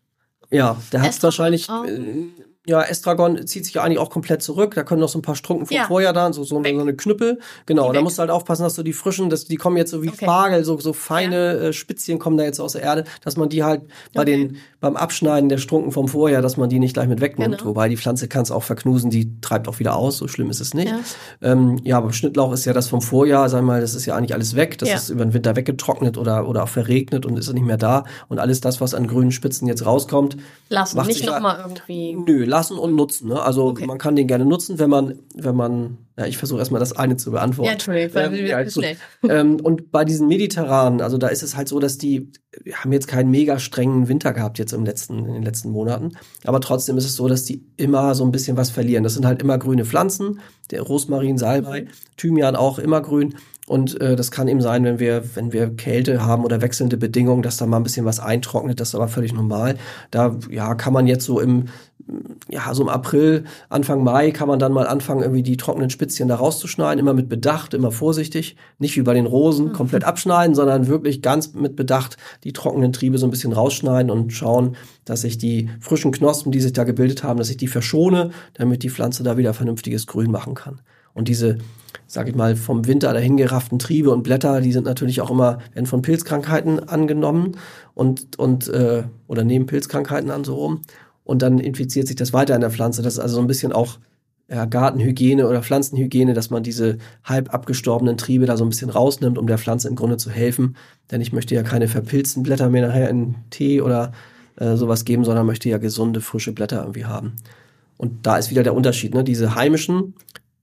[0.51, 1.71] Ja, der hat wahrscheinlich.
[1.71, 2.27] Äh,
[2.65, 4.77] ja, Estragon zieht sich ja eigentlich auch komplett zurück.
[4.77, 5.87] Da können noch so ein paar Strunken vom ja.
[5.87, 7.41] Vorjahr da, so, so, eine, so eine Knüppel.
[7.67, 10.03] Genau, da musst du halt aufpassen, dass du die frischen, dass die kommen jetzt so
[10.05, 10.25] wie okay.
[10.25, 11.53] Spargel, so, so feine ja.
[11.69, 13.83] äh, Spitzchen kommen da jetzt aus der Erde, dass man die halt
[14.15, 14.31] bei okay.
[14.31, 17.59] den, beim Abschneiden der Strunken vom Vorjahr, dass man die nicht gleich mit wegnimmt.
[17.59, 17.71] Genau.
[17.71, 20.61] Wobei die Pflanze kann es auch verknusen, die treibt auch wieder aus, so schlimm ist
[20.61, 20.89] es nicht.
[20.89, 21.01] Ja,
[21.41, 24.35] ähm, ja aber Schnittlauch ist ja das vom Vorjahr, sag mal, das ist ja eigentlich
[24.35, 24.79] alles weg.
[24.79, 24.95] Das ja.
[24.95, 28.05] ist über den Winter weggetrocknet oder, oder auch verregnet und ist nicht mehr da.
[28.29, 30.37] Und alles das, was an grünen Spitzen jetzt rauskommt,
[30.69, 32.15] lassen, nicht nochmal irgendwie.
[32.15, 33.29] Nö, lassen und nutzen.
[33.29, 33.43] Ne?
[33.43, 33.87] Also okay.
[33.87, 37.17] man kann den gerne nutzen, wenn man, wenn man, ja, ich versuche erstmal das eine
[37.17, 37.67] zu beantworten.
[37.67, 38.97] Ja, Entschuldigung, ähm, ja, schnell.
[39.29, 42.31] ähm, und bei diesen mediterranen, also da ist es halt so, dass die
[42.63, 46.13] wir haben jetzt keinen mega strengen Winter gehabt jetzt im letzten, in den letzten Monaten.
[46.45, 49.05] Aber trotzdem ist es so, dass die immer so ein bisschen was verlieren.
[49.05, 51.87] Das sind halt immer grüne Pflanzen, der Rosmarin, Salbei,
[52.19, 53.35] Thymian auch immer grün.
[53.67, 57.43] Und äh, das kann eben sein, wenn wir, wenn wir Kälte haben oder wechselnde Bedingungen,
[57.43, 59.77] dass da mal ein bisschen was eintrocknet, das ist aber völlig normal.
[60.11, 61.67] Da ja, kann man jetzt so im
[62.51, 66.29] ja, so im April, Anfang Mai kann man dann mal anfangen, irgendwie die trockenen Spitzchen
[66.29, 69.73] da rauszuschneiden, immer mit Bedacht, immer vorsichtig, nicht wie bei den Rosen Mhm.
[69.73, 74.33] komplett abschneiden, sondern wirklich ganz mit Bedacht die trockenen Triebe so ein bisschen rausschneiden und
[74.33, 78.31] schauen, dass ich die frischen Knospen, die sich da gebildet haben, dass ich die verschone,
[78.55, 80.81] damit die Pflanze da wieder vernünftiges Grün machen kann.
[81.15, 81.59] Und diese,
[82.07, 85.87] sag ich mal, vom Winter dahingerafften Triebe und Blätter, die sind natürlich auch immer, werden
[85.87, 87.53] von Pilzkrankheiten angenommen
[87.95, 90.83] und, und äh, oder nehmen Pilzkrankheiten an so rum.
[91.25, 93.03] Und dann infiziert sich das weiter in der Pflanze.
[93.03, 93.99] Das ist also so ein bisschen auch
[94.49, 99.39] ja, Gartenhygiene oder Pflanzenhygiene, dass man diese halb abgestorbenen Triebe da so ein bisschen rausnimmt,
[99.39, 100.77] um der Pflanze im Grunde zu helfen.
[101.11, 104.13] Denn ich möchte ja keine verpilzten Blätter mehr nachher in Tee oder
[104.57, 107.33] äh, sowas geben, sondern möchte ja gesunde, frische Blätter irgendwie haben.
[107.97, 109.15] Und da ist wieder der Unterschied.
[109.15, 109.25] Ne?
[109.25, 110.15] Diese heimischen,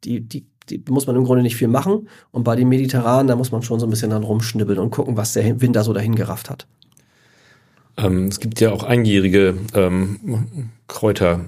[0.04, 2.08] die, die, die muss man im Grunde nicht viel machen.
[2.32, 5.18] Und bei den mediterranen, da muss man schon so ein bisschen dann rumschnibbeln und gucken,
[5.18, 6.68] was der Winter so dahin gerafft hat.
[8.00, 11.46] Ähm, es gibt ja auch einjährige ähm, Kräuter.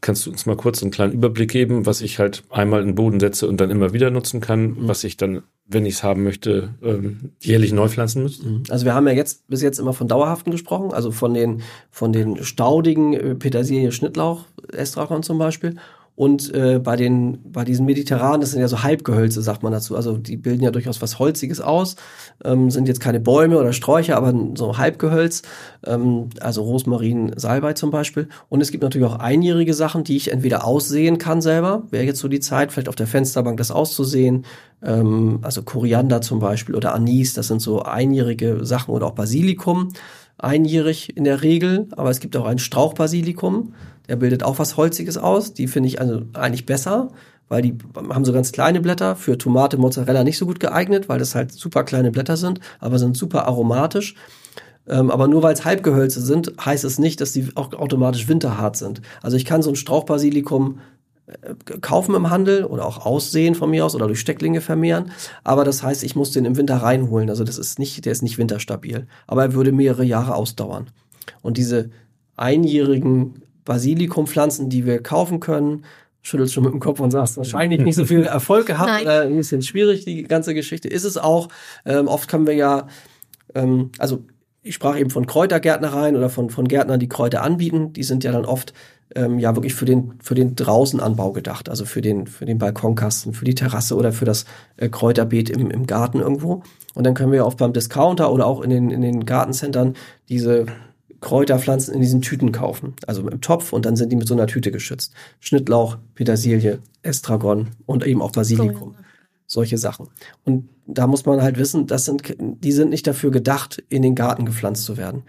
[0.00, 2.94] Kannst du uns mal kurz einen kleinen Überblick geben, was ich halt einmal in den
[2.96, 6.24] Boden setze und dann immer wieder nutzen kann, was ich dann, wenn ich es haben
[6.24, 8.40] möchte, ähm, jährlich neu pflanzen muss?
[8.68, 12.12] Also wir haben ja jetzt bis jetzt immer von dauerhaften gesprochen, also von den von
[12.12, 15.76] den staudigen äh, Petersilie, Schnittlauch, Estragon zum Beispiel.
[16.14, 19.96] Und äh, bei den bei diesen mediterranen, das sind ja so Halbgehölze, sagt man dazu.
[19.96, 21.96] Also die bilden ja durchaus was Holziges aus,
[22.44, 25.42] ähm, sind jetzt keine Bäume oder Sträucher, aber so Halbgehölz,
[25.86, 28.28] ähm, also Rosmarin, Salbei zum Beispiel.
[28.50, 32.20] Und es gibt natürlich auch einjährige Sachen, die ich entweder aussehen kann selber, wäre jetzt
[32.20, 34.44] so die Zeit, vielleicht auf der Fensterbank das auszusehen,
[34.82, 38.92] ähm, also Koriander zum Beispiel oder Anis, das sind so einjährige Sachen.
[38.92, 39.88] Oder auch Basilikum,
[40.36, 43.74] einjährig in der Regel, aber es gibt auch ein Strauchbasilikum,
[44.08, 47.08] der bildet auch was Holziges aus, die finde ich also eigentlich besser,
[47.48, 51.18] weil die haben so ganz kleine Blätter, für Tomate, Mozzarella nicht so gut geeignet, weil
[51.18, 54.14] das halt super kleine Blätter sind, aber sind super aromatisch.
[54.88, 58.76] Ähm, aber nur weil es Halbgehölze sind, heißt es nicht, dass die auch automatisch winterhart
[58.76, 59.00] sind.
[59.22, 60.80] Also ich kann so ein Strauchbasilikum
[61.26, 65.12] äh, kaufen im Handel oder auch aussehen von mir aus oder durch Stecklinge vermehren.
[65.44, 67.30] Aber das heißt, ich muss den im Winter reinholen.
[67.30, 69.06] Also das ist nicht, der ist nicht winterstabil.
[69.26, 70.88] Aber er würde mehrere Jahre ausdauern.
[71.42, 71.90] Und diese
[72.36, 75.84] einjährigen Basilikumpflanzen, die wir kaufen können,
[76.22, 79.36] schüttelst schon mit dem Kopf und sagst, wahrscheinlich nicht so viel Erfolg gehabt oder ein
[79.36, 80.88] bisschen schwierig, die ganze Geschichte.
[80.88, 81.48] Ist es auch.
[81.84, 82.86] Ähm, oft können wir ja,
[83.54, 84.24] ähm, also
[84.62, 87.92] ich sprach eben von Kräutergärtnereien oder von, von Gärtnern, die Kräuter anbieten.
[87.92, 88.72] Die sind ja dann oft
[89.16, 93.34] ähm, ja wirklich für den, für den Draußenanbau gedacht, also für den, für den Balkonkasten,
[93.34, 94.44] für die Terrasse oder für das
[94.76, 96.62] äh, Kräuterbeet im, im Garten irgendwo.
[96.94, 99.94] Und dann können wir oft beim Discounter oder auch in den, in den Gartencentern
[100.28, 100.66] diese
[101.22, 102.94] Kräuterpflanzen in diesen Tüten kaufen.
[103.06, 105.14] Also im Topf und dann sind die mit so einer Tüte geschützt.
[105.40, 108.96] Schnittlauch, Petersilie, Estragon und eben auch Basilikum.
[109.46, 110.08] Solche Sachen.
[110.44, 114.14] Und da muss man halt wissen, das sind, die sind nicht dafür gedacht, in den
[114.14, 115.22] Garten gepflanzt zu werden.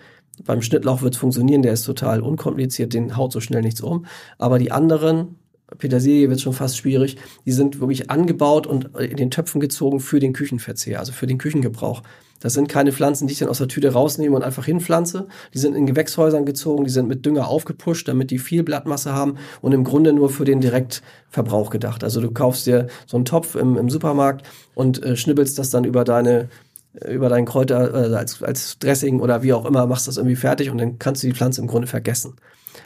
[0.45, 4.05] Beim Schnittlauch wird es funktionieren, der ist total unkompliziert, den haut so schnell nichts um.
[4.39, 5.35] Aber die anderen,
[5.77, 10.19] Petersilie wird schon fast schwierig, die sind wirklich angebaut und in den Töpfen gezogen für
[10.19, 12.01] den Küchenverzehr, also für den Küchengebrauch.
[12.43, 15.27] Das sind keine Pflanzen, die ich dann aus der Tüte rausnehme und einfach hinpflanze.
[15.53, 19.37] Die sind in Gewächshäusern gezogen, die sind mit Dünger aufgepusht, damit die viel Blattmasse haben
[19.61, 22.03] und im Grunde nur für den Direktverbrauch gedacht.
[22.03, 25.85] Also du kaufst dir so einen Topf im, im Supermarkt und äh, schnibbelst das dann
[25.85, 26.49] über deine
[27.07, 30.69] über deinen Kräuter äh, als, als Dressing oder wie auch immer, machst das irgendwie fertig
[30.69, 32.35] und dann kannst du die Pflanze im Grunde vergessen.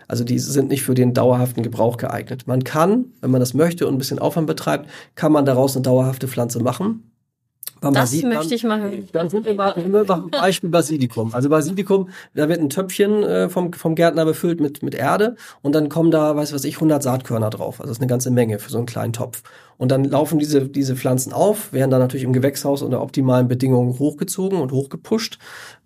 [0.07, 2.45] Also die sind nicht für den dauerhaften Gebrauch geeignet.
[2.45, 5.81] Man kann, wenn man das möchte und ein bisschen Aufwand betreibt, kann man daraus eine
[5.81, 7.11] dauerhafte Pflanze machen.
[7.79, 9.07] Beim Das Basi- möchte ich mal hören.
[9.11, 11.33] dann sind wir mal ein Beispiel Basilikum.
[11.33, 15.73] Also Basilikum, da wird ein Töpfchen äh, vom, vom Gärtner befüllt mit, mit Erde und
[15.75, 17.79] dann kommen da, weiß was ich, 100 Saatkörner drauf.
[17.79, 19.43] Also das ist eine ganze Menge für so einen kleinen Topf.
[19.77, 23.99] Und dann laufen diese, diese Pflanzen auf, werden dann natürlich im Gewächshaus unter optimalen Bedingungen
[23.99, 25.37] hochgezogen und hochgepusht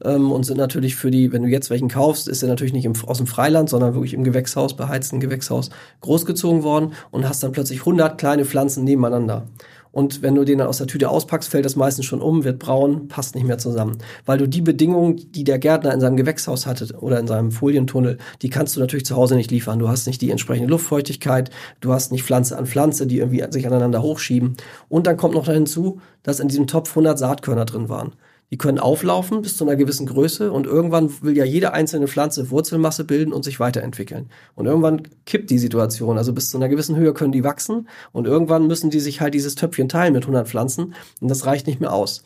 [0.05, 2.85] ähm, und sind natürlich für die, wenn du jetzt welchen kaufst, ist er natürlich nicht
[2.85, 7.51] im, aus dem Freiland, sondern wirklich im Gewächshaus, beheizten Gewächshaus großgezogen worden und hast dann
[7.51, 9.47] plötzlich 100 kleine Pflanzen nebeneinander.
[9.91, 12.59] Und wenn du den dann aus der Tüte auspackst, fällt das meistens schon um, wird
[12.59, 13.97] braun, passt nicht mehr zusammen.
[14.25, 18.17] Weil du die Bedingungen, die der Gärtner in seinem Gewächshaus hatte oder in seinem Folientunnel,
[18.41, 19.79] die kannst du natürlich zu Hause nicht liefern.
[19.79, 21.49] Du hast nicht die entsprechende Luftfeuchtigkeit,
[21.81, 24.55] du hast nicht Pflanze an Pflanze, die irgendwie sich aneinander hochschieben.
[24.87, 28.13] Und dann kommt noch hinzu, dass in diesem Topf 100 Saatkörner drin waren.
[28.51, 32.51] Die können auflaufen bis zu einer gewissen Größe und irgendwann will ja jede einzelne Pflanze
[32.51, 34.29] Wurzelmasse bilden und sich weiterentwickeln.
[34.55, 36.17] Und irgendwann kippt die Situation.
[36.17, 39.33] Also bis zu einer gewissen Höhe können die wachsen und irgendwann müssen die sich halt
[39.33, 42.23] dieses Töpfchen teilen mit 100 Pflanzen und das reicht nicht mehr aus.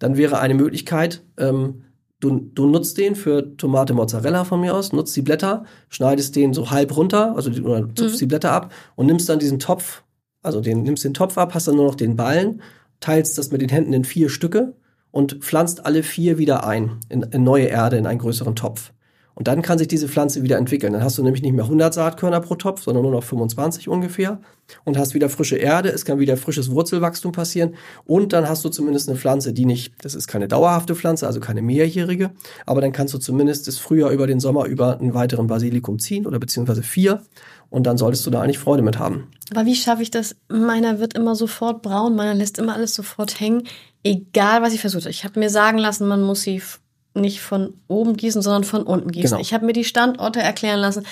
[0.00, 1.84] Dann wäre eine Möglichkeit, ähm,
[2.18, 6.52] du, du nutzt den für Tomate Mozzarella von mir aus, nutzt die Blätter, schneidest den
[6.52, 10.02] so halb runter, also die, oder zupfst die Blätter ab und nimmst dann diesen Topf,
[10.42, 12.60] also den, nimmst den Topf ab, hast dann nur noch den Ballen,
[12.98, 14.74] teilst das mit den Händen in vier Stücke
[15.10, 18.92] und pflanzt alle vier wieder ein in, in neue Erde, in einen größeren Topf.
[19.40, 20.92] Und dann kann sich diese Pflanze wieder entwickeln.
[20.92, 24.38] Dann hast du nämlich nicht mehr 100 Saatkörner pro Topf, sondern nur noch 25 ungefähr.
[24.84, 27.74] Und hast wieder frische Erde, es kann wieder frisches Wurzelwachstum passieren.
[28.04, 31.40] Und dann hast du zumindest eine Pflanze, die nicht, das ist keine dauerhafte Pflanze, also
[31.40, 32.32] keine mehrjährige.
[32.66, 36.26] Aber dann kannst du zumindest das Frühjahr über den Sommer über einen weiteren Basilikum ziehen
[36.26, 37.22] oder beziehungsweise vier.
[37.70, 39.30] Und dann solltest du da eigentlich Freude mit haben.
[39.52, 40.36] Aber wie schaffe ich das?
[40.48, 43.62] Meiner wird immer sofort braun, meiner lässt immer alles sofort hängen.
[44.02, 45.08] Egal, was ich versuche.
[45.08, 46.60] Ich habe mir sagen lassen, man muss sie
[47.14, 49.30] nicht von oben gießen, sondern von unten gießen.
[49.30, 49.40] Genau.
[49.40, 51.04] Ich habe mir die Standorte erklären lassen,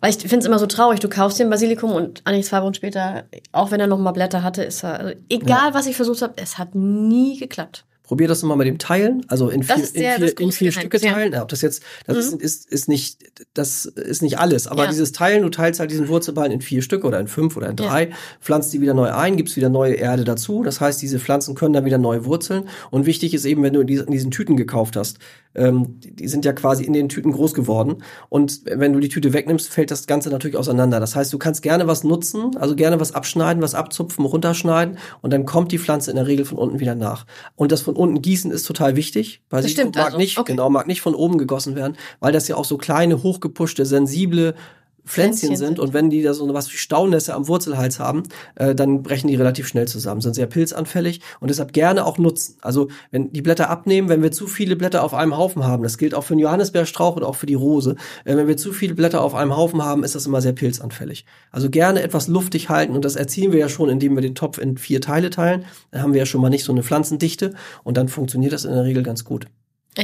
[0.00, 1.00] weil ich finde es immer so traurig.
[1.00, 4.42] Du kaufst den Basilikum und eigentlich zwei Wochen später, auch wenn er noch mal Blätter
[4.42, 7.84] hatte, ist er, also egal was ich versucht habe, es hat nie geklappt.
[8.10, 11.12] Probier das nochmal mit dem Teilen, also in vier, in vier, in vier Stücke ja.
[11.12, 11.32] teilen.
[11.32, 12.40] Ja, ob das jetzt, das Mhm.
[12.40, 13.18] ist, ist, nicht,
[13.54, 14.66] das ist nicht alles.
[14.66, 14.90] Aber Ja.
[14.90, 17.76] dieses Teilen, du teilst halt diesen Wurzelballen in vier Stücke oder in fünf oder in
[17.76, 20.64] drei, pflanzt die wieder neu ein, gibst wieder neue Erde dazu.
[20.64, 22.64] Das heißt, diese Pflanzen können dann wieder neu wurzeln.
[22.90, 25.20] Und wichtig ist eben, wenn du in diesen Tüten gekauft hast,
[25.54, 28.02] ähm, die, sind ja quasi in den Tüten groß geworden.
[28.28, 31.00] Und wenn du die Tüte wegnimmst, fällt das Ganze natürlich auseinander.
[31.00, 35.32] Das heißt, du kannst gerne was nutzen, also gerne was abschneiden, was abzupfen, runterschneiden und
[35.32, 37.26] dann kommt die Pflanze in der Regel von unten wieder nach.
[37.56, 39.42] Und das von unten gießen ist total wichtig.
[39.48, 40.18] Basilikum stimmt mag also.
[40.18, 40.52] nicht, Okay.
[40.52, 44.54] genau, mag nicht von oben gegossen werden, weil das ja auch so kleine, hochgepuschte, sensible
[45.10, 45.78] Pflänzchen Pflänzchen sind sind.
[45.80, 48.22] und wenn die da so was wie Staunässe am Wurzelhals haben,
[48.54, 52.56] äh, dann brechen die relativ schnell zusammen, sind sehr pilzanfällig und deshalb gerne auch nutzen.
[52.60, 55.98] Also wenn die Blätter abnehmen, wenn wir zu viele Blätter auf einem Haufen haben, das
[55.98, 58.94] gilt auch für den Johannisbeerstrauch und auch für die Rose, äh, wenn wir zu viele
[58.94, 61.24] Blätter auf einem Haufen haben, ist das immer sehr pilzanfällig.
[61.50, 64.58] Also gerne etwas luftig halten und das erzielen wir ja schon, indem wir den Topf
[64.58, 65.64] in vier Teile teilen.
[65.90, 68.72] Dann haben wir ja schon mal nicht so eine Pflanzendichte und dann funktioniert das in
[68.72, 69.46] der Regel ganz gut.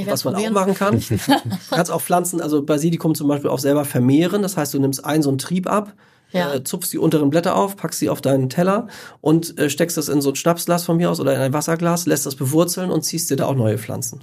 [0.06, 0.56] Was man probieren.
[0.56, 1.16] auch machen kann, du
[1.70, 4.42] kannst auch Pflanzen, also Basilikum zum Beispiel auch selber vermehren.
[4.42, 5.94] Das heißt, du nimmst einen so einen Trieb ab,
[6.32, 6.54] Ja.
[6.54, 8.88] äh, zupfst die unteren Blätter auf, packst sie auf deinen Teller
[9.20, 12.06] und äh, steckst das in so ein Schnapsglas von mir aus oder in ein Wasserglas,
[12.06, 14.22] lässt das bewurzeln und ziehst dir da auch neue Pflanzen.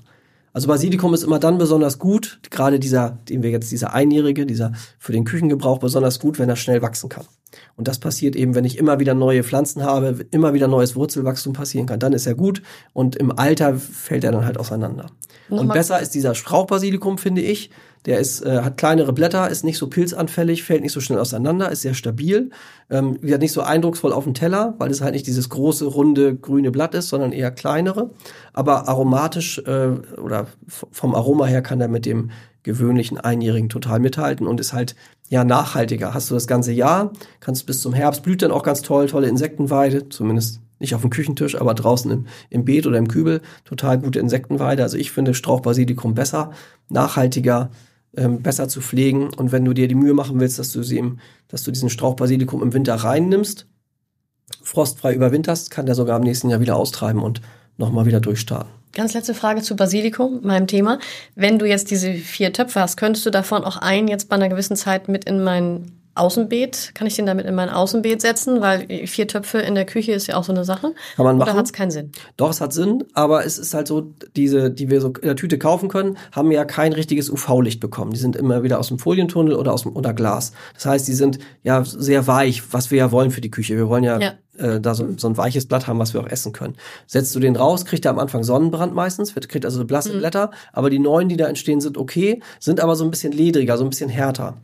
[0.56, 4.74] Also Basilikum ist immer dann besonders gut, gerade dieser, den wir jetzt, dieser einjährige, dieser
[5.00, 7.26] für den Küchengebrauch besonders gut, wenn er schnell wachsen kann.
[7.76, 11.54] Und das passiert eben, wenn ich immer wieder neue Pflanzen habe, immer wieder neues Wurzelwachstum
[11.54, 12.62] passieren kann, dann ist er gut
[12.94, 15.08] und im Alter fällt er dann halt auseinander.
[15.50, 17.70] Und Nochmal- besser ist dieser Strauchbasilikum, finde ich.
[18.06, 21.72] Der ist, äh, hat kleinere Blätter, ist nicht so pilzanfällig, fällt nicht so schnell auseinander,
[21.72, 22.50] ist sehr stabil,
[22.90, 26.36] ähm, wird nicht so eindrucksvoll auf dem Teller, weil es halt nicht dieses große, runde,
[26.36, 28.10] grüne Blatt ist, sondern eher kleinere.
[28.52, 32.32] Aber aromatisch äh, oder vom Aroma her kann er mit dem
[32.64, 34.96] gewöhnlichen Einjährigen total mithalten und ist halt
[35.30, 36.14] ja nachhaltiger.
[36.14, 39.28] Hast du das ganze Jahr, kannst bis zum Herbst, blüht dann auch ganz toll, tolle
[39.28, 43.98] Insektenweide, zumindest nicht auf dem Küchentisch, aber draußen im, im Beet oder im Kübel, total
[44.00, 44.84] gute Insektenweide.
[44.84, 46.52] Also ich finde Strauchbasilikum besser,
[46.90, 47.72] nachhaltiger,
[48.16, 49.34] ähm, besser zu pflegen.
[49.34, 51.04] Und wenn du dir die Mühe machen willst, dass du sie
[51.48, 53.68] dass du diesen Strauchbasilikum im Winter reinnimmst,
[54.62, 57.42] frostfrei überwinterst, kann der sogar im nächsten Jahr wieder austreiben und
[57.78, 58.70] nochmal wieder durchstarten.
[58.92, 61.00] Ganz letzte Frage zu Basilikum, meinem Thema.
[61.34, 64.50] Wenn du jetzt diese vier Töpfe hast, könntest du davon auch einen jetzt bei einer
[64.50, 66.92] gewissen Zeit mit in mein Außenbeet?
[66.94, 68.62] Kann ich den damit in mein Außenbeet setzen?
[68.62, 70.94] Weil vier Töpfe in der Küche ist ja auch so eine Sache.
[71.16, 71.58] Kann man Oder machen.
[71.58, 72.12] hat es keinen Sinn?
[72.38, 75.36] Doch, es hat Sinn, aber es ist halt so, diese, die wir so in der
[75.36, 78.12] Tüte kaufen können, haben ja kein richtiges UV-Licht bekommen.
[78.12, 80.52] Die sind immer wieder aus dem Folientunnel oder aus dem oder Glas.
[80.76, 83.76] Das heißt, die sind ja sehr weich, was wir ja wollen für die Küche.
[83.76, 84.34] Wir wollen ja, Ja.
[84.58, 86.76] Äh, da so, so ein weiches Blatt haben, was wir auch essen können.
[87.08, 90.16] Setzt du den raus, kriegt er am Anfang Sonnenbrand meistens, wird, kriegt also so blasse
[90.16, 93.78] Blätter, aber die neuen, die da entstehen, sind okay, sind aber so ein bisschen ledriger,
[93.80, 94.58] so ein bisschen härter.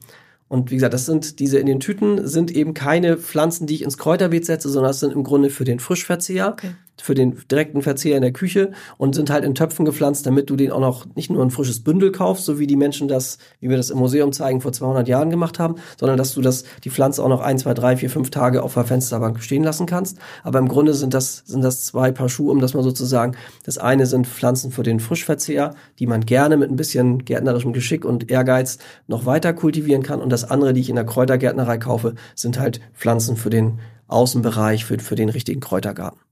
[0.50, 3.84] Und wie gesagt, das sind diese in den Tüten sind eben keine Pflanzen, die ich
[3.84, 6.72] ins Kräuterbeet setze, sondern das sind im Grunde für den Frischverzehr, Okay.
[7.02, 10.56] Für den direkten Verzehr in der Küche und sind halt in Töpfen gepflanzt, damit du
[10.56, 13.70] den auch noch nicht nur ein frisches Bündel kaufst, so wie die Menschen das, wie
[13.70, 16.90] wir das im Museum zeigen, vor 200 Jahren gemacht haben, sondern dass du das, die
[16.90, 20.18] Pflanze auch noch ein, zwei, drei, vier, fünf Tage auf der Fensterbank stehen lassen kannst.
[20.44, 23.06] Aber im Grunde sind das, sind das zwei Paar Schuhe, um das mal so zu
[23.06, 23.36] sagen.
[23.64, 28.06] Das eine sind Pflanzen für den Frischverzehr, die man gerne mit ein bisschen gärtnerischem Geschick
[28.06, 30.22] und Ehrgeiz noch weiter kultivieren kann.
[30.22, 34.86] Und das andere, die ich in der Kräutergärtnerei kaufe, sind halt Pflanzen für den Außenbereich,
[34.86, 36.29] für, für den richtigen Kräutergarten.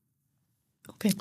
[0.99, 1.13] Okay.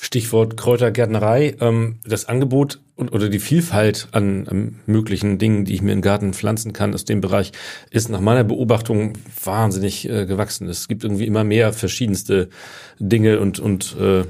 [0.00, 1.56] Stichwort Kräutergärtnerei.
[1.60, 6.32] Ähm, das Angebot oder die Vielfalt an, an möglichen Dingen, die ich mir im Garten
[6.32, 7.52] pflanzen kann aus dem Bereich,
[7.90, 9.12] ist nach meiner Beobachtung
[9.44, 10.68] wahnsinnig äh, gewachsen.
[10.68, 12.48] Es gibt irgendwie immer mehr verschiedenste
[12.98, 14.24] Dinge und, und äh,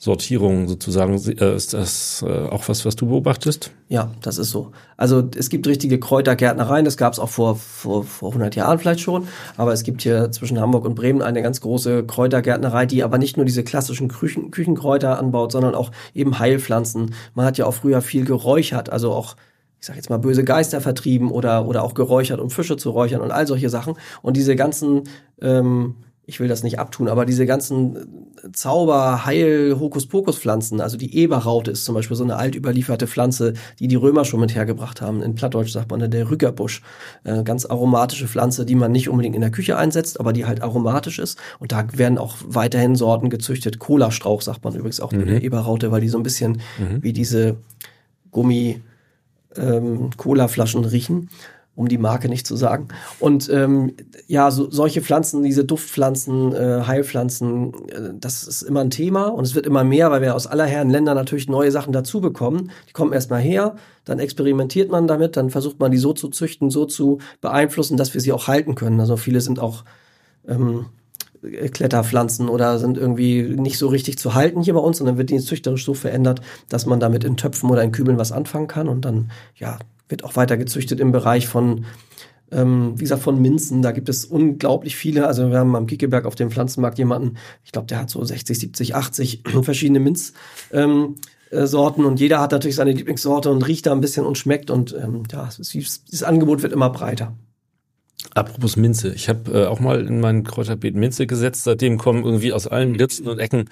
[0.00, 1.14] Sortierungen sozusagen.
[1.14, 3.72] Äh, ist das äh, auch was, was du beobachtest?
[3.88, 4.70] Ja, das ist so.
[4.96, 9.00] Also es gibt richtige Kräutergärtnereien, das gab es auch vor, vor, vor 100 Jahren vielleicht
[9.00, 13.18] schon, aber es gibt hier zwischen Hamburg und Bremen eine ganz große Kräutergärtnerei, die aber
[13.18, 17.14] nicht nur diese klassischen Küchen, Küchenkräuter anbaut, sondern auch eben Heilpflanzen.
[17.34, 19.34] Man hat ja auch früher viel geräuchert, also auch
[19.80, 23.20] ich sag jetzt mal böse Geister vertrieben oder oder auch geräuchert, um Fische zu räuchern
[23.20, 23.94] und all solche Sachen.
[24.22, 25.04] Und diese ganzen
[25.40, 25.94] ähm,
[26.28, 31.86] ich will das nicht abtun, aber diese ganzen Zauber, Heil, Hokuspokus-Pflanzen, also die Eberraute ist
[31.86, 35.22] zum Beispiel so eine alt überlieferte Pflanze, die die Römer schon mit hergebracht haben.
[35.22, 36.82] In Plattdeutsch sagt man der Rückerbusch.
[37.24, 40.62] Äh, ganz aromatische Pflanze, die man nicht unbedingt in der Küche einsetzt, aber die halt
[40.62, 41.38] aromatisch ist.
[41.60, 43.78] Und da werden auch weiterhin Sorten gezüchtet.
[43.78, 45.24] Cola-Strauch sagt man übrigens auch mhm.
[45.24, 47.02] der Eberraute, weil die so ein bisschen mhm.
[47.02, 47.56] wie diese
[48.32, 48.82] Gummi,
[49.56, 51.30] ähm, Cola-Flaschen riechen
[51.78, 52.88] um die Marke nicht zu sagen.
[53.20, 53.92] Und ähm,
[54.26, 59.44] ja, so, solche Pflanzen, diese Duftpflanzen, äh, Heilpflanzen, äh, das ist immer ein Thema und
[59.44, 62.72] es wird immer mehr, weil wir aus aller Herren Länder natürlich neue Sachen dazu bekommen.
[62.88, 66.68] Die kommen erstmal her, dann experimentiert man damit, dann versucht man die so zu züchten,
[66.68, 68.98] so zu beeinflussen, dass wir sie auch halten können.
[68.98, 69.84] Also viele sind auch
[70.48, 70.86] ähm,
[71.42, 75.30] Kletterpflanzen oder sind irgendwie nicht so richtig zu halten hier bei uns und dann wird
[75.30, 78.88] die züchterisch so verändert, dass man damit in Töpfen oder in Kübeln was anfangen kann
[78.88, 81.84] und dann, ja, wird auch weiter gezüchtet im Bereich von,
[82.50, 83.82] ähm, wie gesagt, von Minzen.
[83.82, 85.26] Da gibt es unglaublich viele.
[85.26, 88.58] Also wir haben am Kiekeberg auf dem Pflanzenmarkt jemanden, ich glaube, der hat so 60,
[88.58, 90.32] 70, 80 verschiedene Minz.
[90.72, 91.16] Ähm,
[91.50, 94.70] äh, Sorten und jeder hat natürlich seine Lieblingssorte und riecht da ein bisschen und schmeckt
[94.70, 97.34] und ähm, ja, das Angebot wird immer breiter.
[98.34, 101.64] Apropos Minze, ich habe äh, auch mal in mein Kräuterbeet Minze gesetzt.
[101.64, 103.70] Seitdem kommen irgendwie aus allen Ritzen und Ecken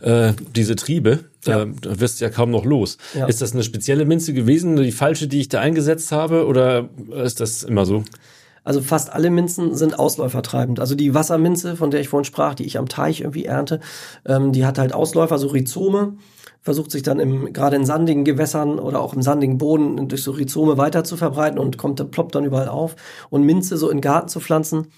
[0.00, 1.24] äh, diese Triebe.
[1.44, 1.62] Ja.
[1.62, 2.98] Äh, da wirst du ja kaum noch los.
[3.14, 3.26] Ja.
[3.26, 6.88] Ist das eine spezielle Minze gewesen, die falsche, die ich da eingesetzt habe, oder
[7.24, 8.04] ist das immer so?
[8.64, 10.80] Also fast alle Minzen sind ausläufertreibend.
[10.80, 13.80] Also die Wasserminze, von der ich vorhin sprach, die ich am Teich irgendwie ernte,
[14.26, 16.14] ähm, die hat halt Ausläufer, so Rhizome
[16.66, 20.32] versucht sich dann im, gerade in sandigen Gewässern oder auch im sandigen Boden durch so
[20.32, 22.96] Rhizome weiter zu verbreiten und kommt, ploppt dann überall auf.
[23.30, 24.88] Und Minze so in Garten zu pflanzen,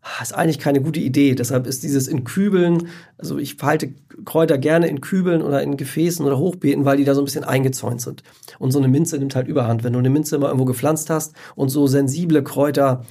[0.00, 1.34] ah, ist eigentlich keine gute Idee.
[1.34, 2.88] Deshalb ist dieses in Kübeln,
[3.18, 3.92] also ich verhalte
[4.24, 7.44] Kräuter gerne in Kübeln oder in Gefäßen oder Hochbeeten, weil die da so ein bisschen
[7.44, 8.22] eingezäunt sind.
[8.58, 9.84] Und so eine Minze nimmt halt überhand.
[9.84, 13.04] Wenn du eine Minze mal irgendwo gepflanzt hast und so sensible Kräuter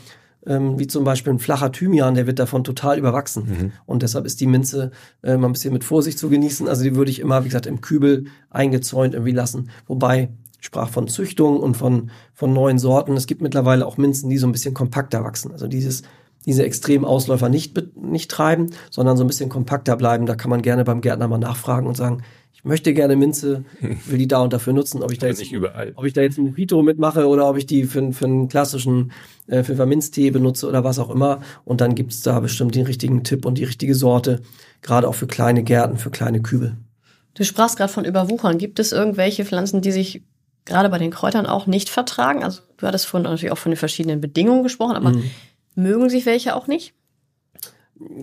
[0.48, 3.44] ähm, wie zum Beispiel ein flacher Thymian, der wird davon total überwachsen.
[3.44, 3.72] Mhm.
[3.86, 6.68] Und deshalb ist die Minze äh, mal ein bisschen mit Vorsicht zu genießen.
[6.68, 9.70] Also die würde ich immer, wie gesagt, im Kübel eingezäunt irgendwie lassen.
[9.88, 10.30] Wobei
[10.60, 13.16] ich sprach von Züchtung und von, von neuen Sorten.
[13.16, 15.52] Es gibt mittlerweile auch Minzen, die so ein bisschen kompakter wachsen.
[15.52, 16.02] Also dieses,
[16.46, 20.26] diese extremen Ausläufer nicht, nicht treiben, sondern so ein bisschen kompakter bleiben.
[20.26, 22.24] Da kann man gerne beim Gärtner mal nachfragen und sagen,
[22.58, 23.64] ich möchte gerne Minze,
[24.08, 25.44] will die da und dafür nutzen, ob ich da jetzt,
[25.96, 29.12] ob ich da jetzt ein Mojito mitmache oder ob ich die für, für einen klassischen
[29.46, 31.42] äh, Pfefferminztee benutze oder was auch immer.
[31.66, 34.42] Und dann gibt's da bestimmt den richtigen Tipp und die richtige Sorte,
[34.82, 36.76] gerade auch für kleine Gärten, für kleine Kübel.
[37.36, 38.58] Du sprachst gerade von Überwuchern.
[38.58, 40.24] Gibt es irgendwelche Pflanzen, die sich
[40.66, 42.44] gerade bei den Kräutern auch nicht vertragen?
[42.44, 45.30] Also du hattest vorhin natürlich auch von den verschiedenen Bedingungen gesprochen, aber mhm.
[45.76, 46.96] mögen sich welche auch nicht?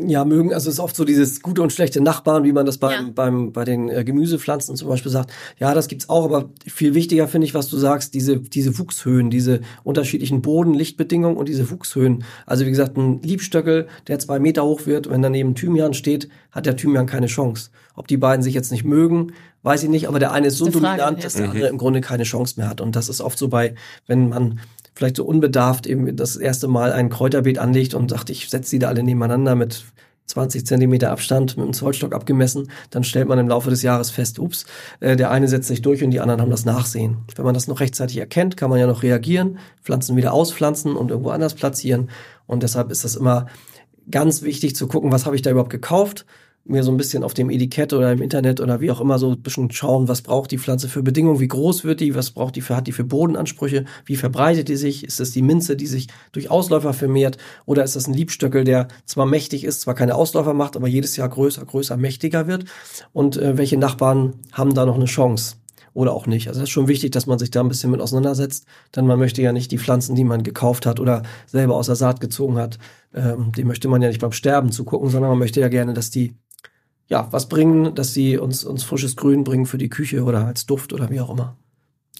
[0.07, 2.79] Ja, mögen, also es ist oft so dieses gute und schlechte Nachbarn, wie man das
[2.79, 3.13] beim, ja.
[3.15, 5.33] beim, bei den äh, Gemüsepflanzen zum Beispiel sagt.
[5.59, 9.31] Ja, das gibt's auch, aber viel wichtiger finde ich, was du sagst, diese, diese Wuchshöhen,
[9.31, 12.25] diese unterschiedlichen Boden, Lichtbedingungen und diese Wuchshöhen.
[12.47, 16.67] Also wie gesagt, ein Liebstöckel, der zwei Meter hoch wird, wenn daneben Thymian steht, hat
[16.67, 17.71] der Thymian keine Chance.
[17.97, 19.33] Ob die beiden sich jetzt nicht mögen,
[19.63, 22.25] weiß ich nicht, aber der eine ist so dominant, dass der andere im Grunde keine
[22.25, 22.81] Chance mehr hat.
[22.81, 23.75] Und das ist oft so bei,
[24.07, 24.61] wenn man
[24.95, 28.79] vielleicht so unbedarft eben das erste Mal ein Kräuterbeet anlegt und sagt, ich setze die
[28.79, 29.85] da alle nebeneinander mit
[30.27, 34.39] 20 Zentimeter Abstand mit dem Zollstock abgemessen, dann stellt man im Laufe des Jahres fest,
[34.39, 34.65] ups,
[35.01, 37.19] äh, der eine setzt sich durch und die anderen haben das Nachsehen.
[37.37, 41.11] Wenn man das noch rechtzeitig erkennt, kann man ja noch reagieren, Pflanzen wieder auspflanzen und
[41.11, 42.09] irgendwo anders platzieren.
[42.47, 43.47] Und deshalb ist das immer
[44.11, 46.25] ganz wichtig zu gucken, was habe ich da überhaupt gekauft
[46.67, 49.31] mir so ein bisschen auf dem Etikett oder im Internet oder wie auch immer so
[49.31, 52.57] ein bisschen schauen, was braucht die Pflanze für Bedingungen, wie groß wird die, was braucht
[52.57, 55.87] die für, hat die für Bodenansprüche, wie verbreitet die sich, ist das die Minze, die
[55.87, 60.15] sich durch Ausläufer vermehrt oder ist das ein Liebstöckel, der zwar mächtig ist, zwar keine
[60.15, 62.65] Ausläufer macht, aber jedes Jahr größer, größer, mächtiger wird
[63.13, 65.57] und äh, welche Nachbarn haben da noch eine Chance?
[65.95, 66.49] oder auch nicht.
[66.49, 69.19] Also es ist schon wichtig, dass man sich da ein bisschen mit auseinandersetzt, denn man
[69.19, 72.57] möchte ja nicht die Pflanzen, die man gekauft hat oder selber aus der Saat gezogen
[72.57, 72.79] hat,
[73.15, 76.11] ähm, die möchte man ja nicht beim Sterben zugucken, sondern man möchte ja gerne, dass
[76.11, 76.35] die
[77.09, 80.67] ja, was bringen, dass sie uns, uns frisches Grün bringen für die Küche oder als
[80.67, 81.57] Duft oder wie auch immer.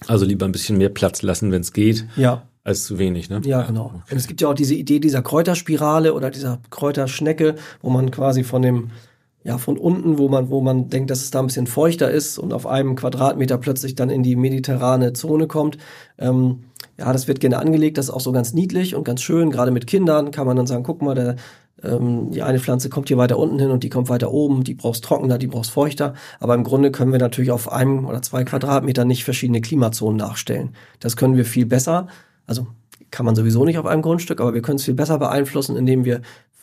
[0.07, 2.05] Also lieber ein bisschen mehr Platz lassen, wenn es geht.
[2.15, 2.43] Ja.
[2.63, 3.41] Als zu wenig, ne?
[3.45, 3.85] Ja, genau.
[3.85, 4.11] Okay.
[4.11, 8.43] Und es gibt ja auch diese Idee dieser Kräuterspirale oder dieser Kräuterschnecke, wo man quasi
[8.43, 8.89] von dem,
[9.43, 12.39] ja, von unten, wo man, wo man denkt, dass es da ein bisschen feuchter ist
[12.39, 15.77] und auf einem Quadratmeter plötzlich dann in die mediterrane Zone kommt.
[16.17, 16.63] Ähm,
[16.97, 19.51] ja, das wird gerne angelegt, das ist auch so ganz niedlich und ganz schön.
[19.51, 21.35] Gerade mit Kindern kann man dann sagen, guck mal, der,
[21.83, 24.73] ähm, die eine Pflanze kommt hier weiter unten hin und die kommt weiter oben, die
[24.73, 26.13] brauchst trockener, die brauchst feuchter.
[26.39, 30.75] Aber im Grunde können wir natürlich auf einem oder zwei Quadratmeter nicht verschiedene Klimazonen nachstellen.
[30.99, 32.07] Das können wir viel besser.
[32.47, 32.67] Also
[33.11, 36.05] kann man sowieso nicht auf einem Grundstück, aber wir können es viel besser beeinflussen, indem
[36.05, 36.21] wir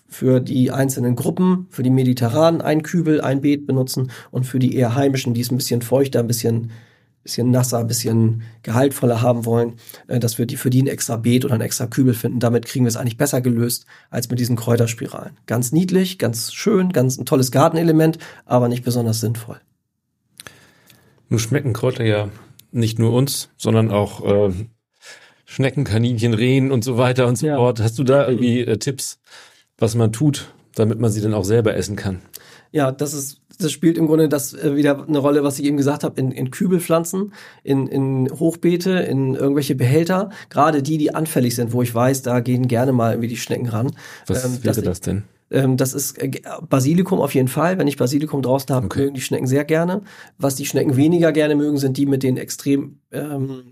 [0.09, 4.77] für die einzelnen Gruppen, für die mediterranen ein Kübel, ein Beet benutzen und für die
[4.77, 6.71] eher heimischen, die ist ein bisschen feuchter, ein bisschen
[7.23, 9.75] bisschen nasser, bisschen gehaltvoller haben wollen,
[10.09, 12.41] äh, dass wir die für die ein extra Beet oder ein extra Kübel finden.
[12.41, 15.37] Damit kriegen wir es eigentlich besser gelöst als mit diesen Kräuterspiralen.
[15.47, 19.61] Ganz niedlich, ganz schön, ganz ein tolles Gartenelement, aber nicht besonders sinnvoll.
[21.29, 22.29] Nun schmecken Kräuter ja
[22.73, 24.53] nicht nur uns, sondern auch äh,
[25.45, 27.57] Schnecken, Kaninchen, Rehen und so weiter und so Ja.
[27.57, 27.81] fort.
[27.81, 29.21] Hast du da irgendwie äh, Tipps,
[29.79, 32.23] was man tut, damit man sie dann auch selber essen kann?
[32.73, 35.77] Ja, das ist, das spielt im Grunde das äh, wieder eine Rolle, was ich eben
[35.77, 41.55] gesagt habe, in, in Kübelpflanzen, in, in Hochbeete, in irgendwelche Behälter, gerade die, die anfällig
[41.55, 43.93] sind, wo ich weiß, da gehen gerne mal irgendwie die Schnecken ran.
[44.27, 45.25] Was Ähm, wäre das denn?
[45.51, 46.31] Ähm, das ist äh,
[46.69, 47.77] Basilikum auf jeden Fall.
[47.79, 49.01] Wenn ich Basilikum draußen habe, Okay.
[49.01, 50.01] mögen die Schnecken sehr gerne.
[50.39, 53.63] Was die Schnecken weniger gerne mögen, sind die mit den extrem ähm,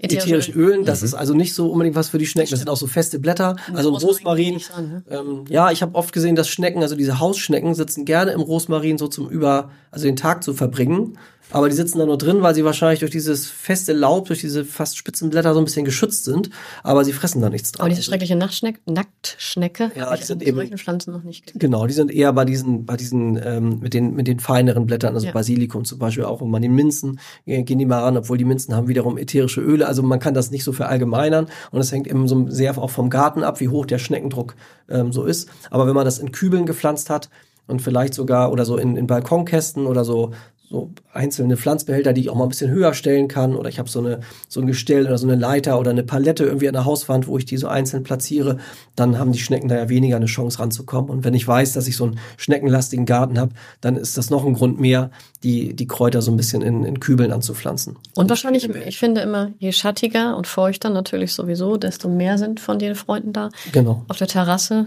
[0.00, 0.84] ätherischen Ölen.
[0.84, 2.50] Das ist also nicht so unbedingt was für die Schnecken.
[2.50, 3.56] Das sind auch so feste Blätter.
[3.74, 4.58] Also ein Rosmarin.
[4.58, 5.02] dran, ne?
[5.10, 8.98] Ähm, ja, ich habe oft gesehen, dass Schnecken, also diese Hausschnecken, sitzen gerne im Rosmarin
[8.98, 11.18] so zum Über, also den Tag zu verbringen.
[11.52, 14.64] Aber die sitzen da nur drin, weil sie wahrscheinlich durch dieses feste Laub, durch diese
[14.64, 16.50] fast spitzen Blätter so ein bisschen geschützt sind.
[16.82, 17.82] Aber sie fressen da nichts dran.
[17.82, 21.58] Aber diese schreckliche Nachtschneck Nacktschnecke Ja, die sind eben- Pflanzen noch nicht gesehen.
[21.60, 25.14] Genau, die sind eher bei diesen, bei diesen, ähm, mit den, mit den feineren Blättern,
[25.14, 25.32] also Ja.
[25.32, 28.44] Basilikum zum Beispiel auch, und bei den Minzen äh, gehen die mal ran, obwohl die
[28.44, 32.06] Minzen haben wiederum ätherische Öle, also man kann das nicht so verallgemeinern und es hängt
[32.06, 34.56] eben so sehr auch vom Garten ab, wie hoch der Schneckendruck
[34.88, 35.48] ähm, so ist.
[35.70, 37.30] Aber wenn man das in Kübeln gepflanzt hat
[37.68, 40.32] und vielleicht sogar oder so in, in Balkonkästen oder so,
[40.68, 43.54] so einzelne Pflanzbehälter, die ich auch mal ein bisschen höher stellen kann.
[43.54, 46.44] Oder ich habe so eine so ein Gestell oder so eine Leiter oder eine Palette
[46.44, 48.58] irgendwie an der Hauswand, wo ich die so einzeln platziere.
[48.96, 51.10] Dann haben die Schnecken da ja weniger eine Chance ranzukommen.
[51.10, 54.44] Und wenn ich weiß, dass ich so einen schneckenlastigen Garten habe, dann ist das noch
[54.44, 55.10] ein Grund mehr,
[55.42, 57.96] die die Kräuter so ein bisschen in, in Kübeln anzupflanzen.
[58.14, 62.78] Und wahrscheinlich, ich finde immer, je schattiger und feuchter natürlich sowieso, desto mehr sind von
[62.78, 63.50] den Freunden da.
[63.72, 64.04] Genau.
[64.08, 64.86] Auf der Terrasse,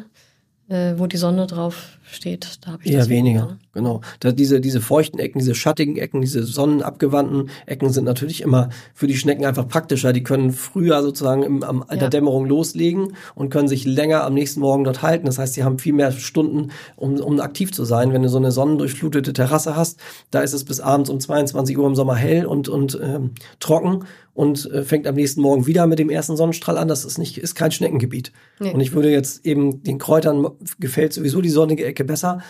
[0.69, 4.01] äh, wo die Sonne drauf steht, da habe ich Eher das weniger, genau.
[4.19, 9.07] Da diese, diese feuchten Ecken, diese schattigen Ecken, diese sonnenabgewandten Ecken sind natürlich immer für
[9.07, 10.13] die Schnecken einfach praktischer.
[10.13, 11.97] Die können früher sozusagen im, am, in Ja.
[11.97, 15.25] der Dämmerung loslegen und können sich länger am nächsten Morgen dort halten.
[15.25, 18.13] Das heißt, sie haben viel mehr Stunden, um, um aktiv zu sein.
[18.13, 19.99] Wenn du so eine sonnendurchflutete Terrasse hast,
[20.31, 24.05] da ist es bis abends um 22 Uhr im Sommer hell und, und ähm, trocken
[24.39, 26.87] und äh, fängt am nächsten Morgen wieder mit dem ersten Sonnenstrahl an.
[26.87, 28.31] Das ist nicht, ist kein Schneckengebiet.
[28.61, 28.71] Nee.
[28.71, 30.47] Und ich würde jetzt eben den Kräutern
[30.79, 32.41] gefällt sowieso die sonnige Ecke besser.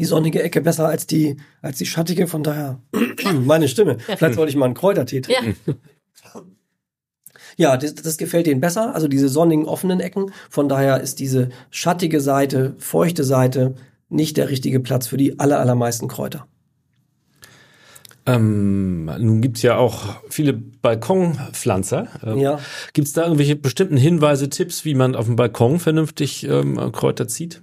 [0.00, 2.80] Die sonnige Ecke besser als die, als die schattige, von daher
[3.44, 3.98] meine Stimme.
[3.98, 5.56] Vielleicht sollte ich mal einen Kräutertee trinken.
[5.66, 6.42] Ja,
[7.56, 10.32] Ja, das, das gefällt denen besser, also diese sonnigen, offenen Ecken.
[10.50, 13.74] Von daher ist diese schattige Seite, feuchte Seite
[14.08, 16.46] nicht der richtige Platz für die aller, allermeisten Kräuter.
[18.28, 22.08] Ähm, nun gibt's ja auch viele Balkonpflanzer.
[22.22, 22.60] Ähm, Ja.
[22.92, 27.62] Gibt's da irgendwelche bestimmten Hinweise, Tipps, wie man auf dem Balkon vernünftig ähm, Kräuter zieht?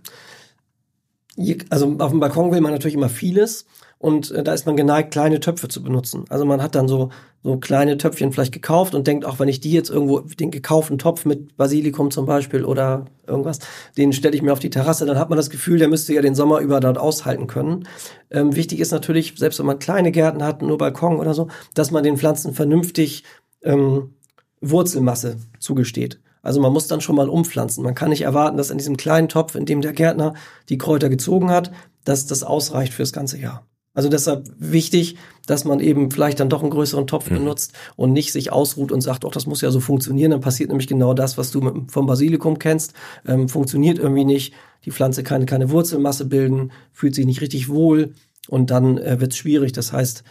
[1.70, 3.66] Also auf dem Balkon will man natürlich immer vieles
[3.98, 6.26] und äh, da ist man geneigt, kleine Töpfe zu benutzen.
[6.30, 7.10] Also man hat dann so,
[7.43, 10.98] so kleine Töpfchen vielleicht gekauft und denkt, auch wenn ich die jetzt irgendwo, den gekauften
[10.98, 13.60] Topf mit Basilikum zum Beispiel oder irgendwas,
[13.98, 16.22] den stelle ich mir auf die Terrasse, dann hat man das Gefühl, der müsste ja
[16.22, 17.88] den Sommer über dort aushalten können.
[18.30, 21.91] Ähm, wichtig ist natürlich, selbst wenn man kleine Gärten hat, nur Balkon oder so, dass
[21.91, 23.24] man den Pflanzen vernünftig
[23.64, 24.14] ähm,
[24.62, 26.20] Wurzelmasse zugesteht.
[26.41, 27.84] Also man muss dann schon mal umpflanzen.
[27.84, 30.36] Man kann nicht erwarten, dass in diesem kleinen Topf, in dem der Gärtner
[30.70, 31.72] die Kräuter gezogen hat,
[32.04, 33.66] dass das ausreicht fürs ganze Jahr.
[33.96, 35.16] Also deshalb wichtig,
[35.48, 39.02] dass man eben vielleicht dann doch einen größeren Topf benutzt und nicht sich ausruht und
[39.02, 40.32] sagt, oh, das muss ja so funktionieren.
[40.32, 42.93] Dann passiert nämlich genau das, was du mit, vom Basilikum kennst.
[43.26, 44.54] Ähm, funktioniert irgendwie nicht.
[44.84, 48.14] Die Pflanze kann keine Wurzelmasse bilden, fühlt sich nicht richtig wohl
[48.50, 49.72] und dann äh, wird es schwierig.
[49.72, 50.24] Das heißt,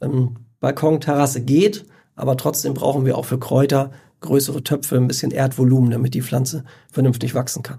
[0.00, 1.84] ähm, Balkon, Terrasse geht,
[2.16, 6.64] aber trotzdem brauchen wir auch für Kräuter größere Töpfe, ein bisschen Erdvolumen, damit die Pflanze
[6.90, 7.78] vernünftig wachsen kann.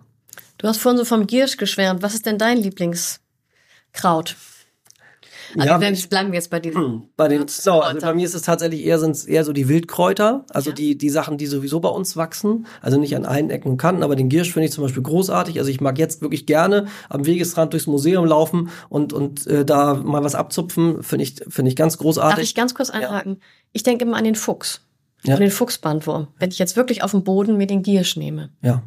[0.58, 2.02] du hast vorhin so vom Giersch geschwärmt.
[2.02, 4.36] Was ist denn dein Lieblingskraut?
[5.58, 7.04] Also Ja, wenn, bleiben wir jetzt bei diesem.
[7.18, 10.46] Bei den, genau, also bei mir ist es tatsächlich eher, sind's eher so die Wildkräuter,
[10.50, 10.76] also Ja.
[10.76, 14.04] die, die Sachen, die sowieso bei uns wachsen, also nicht an allen Ecken und Kanten,
[14.04, 15.60] aber den Giersch finde ich zum Beispiel großartig.
[15.60, 19.94] Also ich mag jetzt wirklich gerne am Wegesrand durchs Museum laufen und, und äh, da
[19.96, 22.44] mal was abzupfen, finde ich, finde ich ganz Darf großartig.
[22.44, 23.42] ich ganz kurz einhaken?
[23.74, 24.82] Ich denke immer an den Fuchs.
[25.24, 25.36] Ja.
[25.36, 26.28] An den Fuchsbandwurm.
[26.40, 28.50] Wenn ich jetzt wirklich auf dem Boden mir den Giersch nehme.
[28.62, 28.84] ja.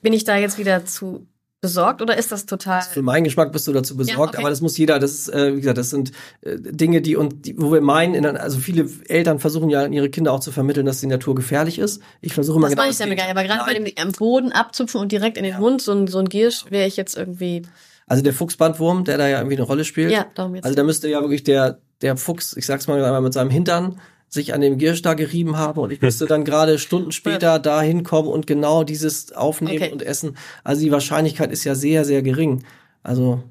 [0.00, 1.26] Bin ich da jetzt wieder zu
[1.60, 2.82] besorgt oder ist das total.
[2.82, 4.42] Für meinen Geschmack bist du dazu besorgt, okay.
[4.42, 7.46] aber das muss jeder, das ist, äh, wie gesagt, das sind äh, Dinge, die und
[7.46, 11.00] die, wo wir meinen, also viele Eltern versuchen ja ihre Kinder auch zu vermitteln, dass
[11.00, 12.00] die Natur gefährlich ist.
[12.20, 14.12] Ich versuche immer Das genau mache ich damit gar nicht, aber gerade bei dem am
[14.12, 17.16] Boden abzupfen und direkt in den Mund, so ein, so ein Giersch, wäre ich jetzt
[17.16, 17.62] irgendwie.
[18.06, 20.12] Also der Fuchsbandwurm, der da ja irgendwie eine Rolle spielt.
[20.12, 20.64] Ja, darum jetzt.
[20.64, 24.00] Also da müsste ja wirklich der, der Fuchs, ich sag's mal einmal mit seinem Hintern,
[24.28, 27.80] sich an dem Giersch da gerieben haben und ich müsste dann gerade Stunden später da
[27.80, 29.92] hinkommen und genau dieses aufnehmen Okay.
[29.92, 30.36] und essen.
[30.64, 32.64] Also die Wahrscheinlichkeit ist ja sehr, sehr gering.
[33.02, 33.42] Also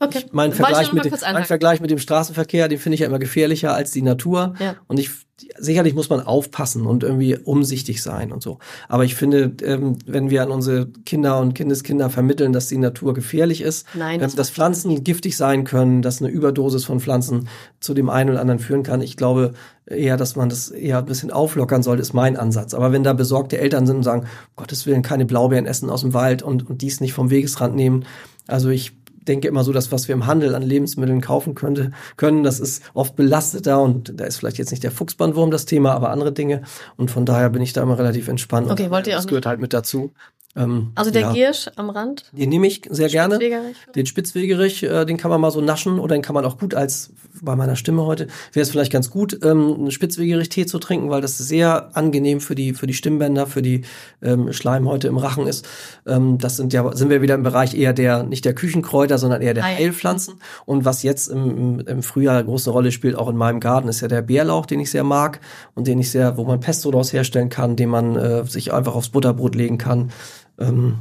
[0.00, 0.24] Okay.
[0.26, 1.44] Ich, mein, ich Vergleich mal mit dem, mein.
[1.44, 4.54] Vergleich mit dem Straßenverkehr, den finde ich ja immer gefährlicher als die Natur.
[4.58, 4.76] Ja.
[4.86, 5.10] Und ich
[5.58, 8.58] sicherlich muss man aufpassen und irgendwie umsichtig sein und so.
[8.88, 13.14] Aber ich finde, ähm, wenn wir an unsere Kinder und Kindeskinder vermitteln, dass die Natur
[13.14, 17.48] gefährlich ist, Nein, ähm, das dass Pflanzen giftig sein können, dass eine Überdosis von Pflanzen
[17.80, 19.00] zu dem einen oder anderen führen kann.
[19.00, 19.54] Ich glaube
[19.86, 22.72] eher, dass man das eher ein bisschen auflockern sollte, ist mein Ansatz.
[22.72, 26.02] Aber wenn da besorgte Eltern sind und sagen, um Gottes Willen, keine Blaubeeren essen aus
[26.02, 28.04] dem Wald und, und dies nicht vom Wegesrand nehmen.
[28.46, 28.92] Also ich
[29.24, 32.82] denke immer so, dass was wir im Handel an Lebensmitteln kaufen könnte, können, das ist
[32.94, 36.62] oft belasteter und da ist vielleicht jetzt nicht der Fuchsbandwurm das Thema, aber andere Dinge.
[36.96, 38.70] Und von daher bin ich da immer relativ entspannt.
[38.70, 40.12] Okay, wollt ihr auch Das gehört halt mit dazu.
[40.56, 41.32] Ähm, Also der ja.
[41.32, 42.24] Giersch am Rand?
[42.32, 43.36] Den nehme ich sehr gerne.
[43.36, 43.76] Spitzwegerich?
[43.94, 46.74] Den Spitzwegerich, äh, den kann man mal so naschen oder den kann man auch gut
[46.74, 51.10] als, bei meiner Stimme heute, wäre es vielleicht ganz gut, ähm, einen Spitzwegerich-Tee zu trinken,
[51.10, 53.82] weil das sehr angenehm für die, für die Stimmbänder, für die
[54.22, 55.66] ähm, Schleimhäute im Rachen ist.
[56.06, 59.42] Ähm, das sind ja, sind wir wieder im Bereich eher der, nicht der Küchenkräuter, sondern
[59.42, 59.76] eher der Heil.
[59.76, 60.34] Heilpflanzen.
[60.64, 63.88] Und was jetzt im, im, im Frühjahr eine große Rolle spielt, auch in meinem Garten,
[63.88, 65.40] ist ja der Bärlauch, den ich sehr mag
[65.74, 68.94] und den ich sehr, wo man Pesto daraus herstellen kann, den man äh, sich einfach
[68.94, 70.12] aufs Butterbrot legen kann.
[70.58, 70.98] Ähm,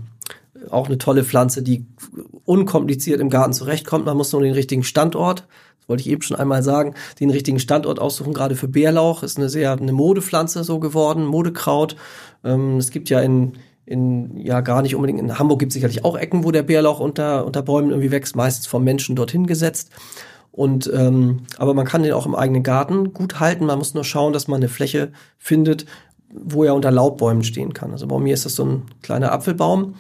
[0.69, 1.85] auch eine tolle Pflanze, die
[2.45, 4.05] unkompliziert im Garten zurechtkommt.
[4.05, 5.45] Man muss nur den richtigen Standort,
[5.83, 9.21] das wollte ich eben schon einmal sagen, den richtigen Standort aussuchen, gerade für Bärlauch.
[9.21, 11.97] Ist eine sehr, eine Modepflanze so geworden, Modekraut.
[12.45, 13.53] Ähm, es gibt ja in,
[13.85, 17.01] in, ja gar nicht unbedingt, in Hamburg gibt es sicherlich auch Ecken, wo der Bärlauch
[17.01, 19.89] unter, unter Bäumen irgendwie wächst, meistens vom Menschen dorthin gesetzt.
[20.53, 23.65] Und ähm, aber man kann den auch im eigenen Garten gut halten.
[23.65, 25.85] Man muss nur schauen, dass man eine Fläche findet,
[26.33, 27.91] wo er unter Laubbäumen stehen kann.
[27.91, 29.95] Also bei mir ist das so ein kleiner Apfelbaum,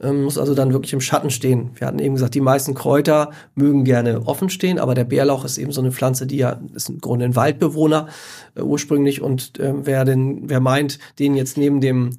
[0.00, 1.70] ähm, muss also dann wirklich im Schatten stehen.
[1.74, 5.58] Wir hatten eben gesagt, die meisten Kräuter mögen gerne offen stehen, aber der Bärlauch ist
[5.58, 8.08] eben so eine Pflanze, die ja ist im Grunde ein Waldbewohner
[8.54, 12.10] äh, ursprünglich und ähm, wer denn, wer meint, den jetzt neben dem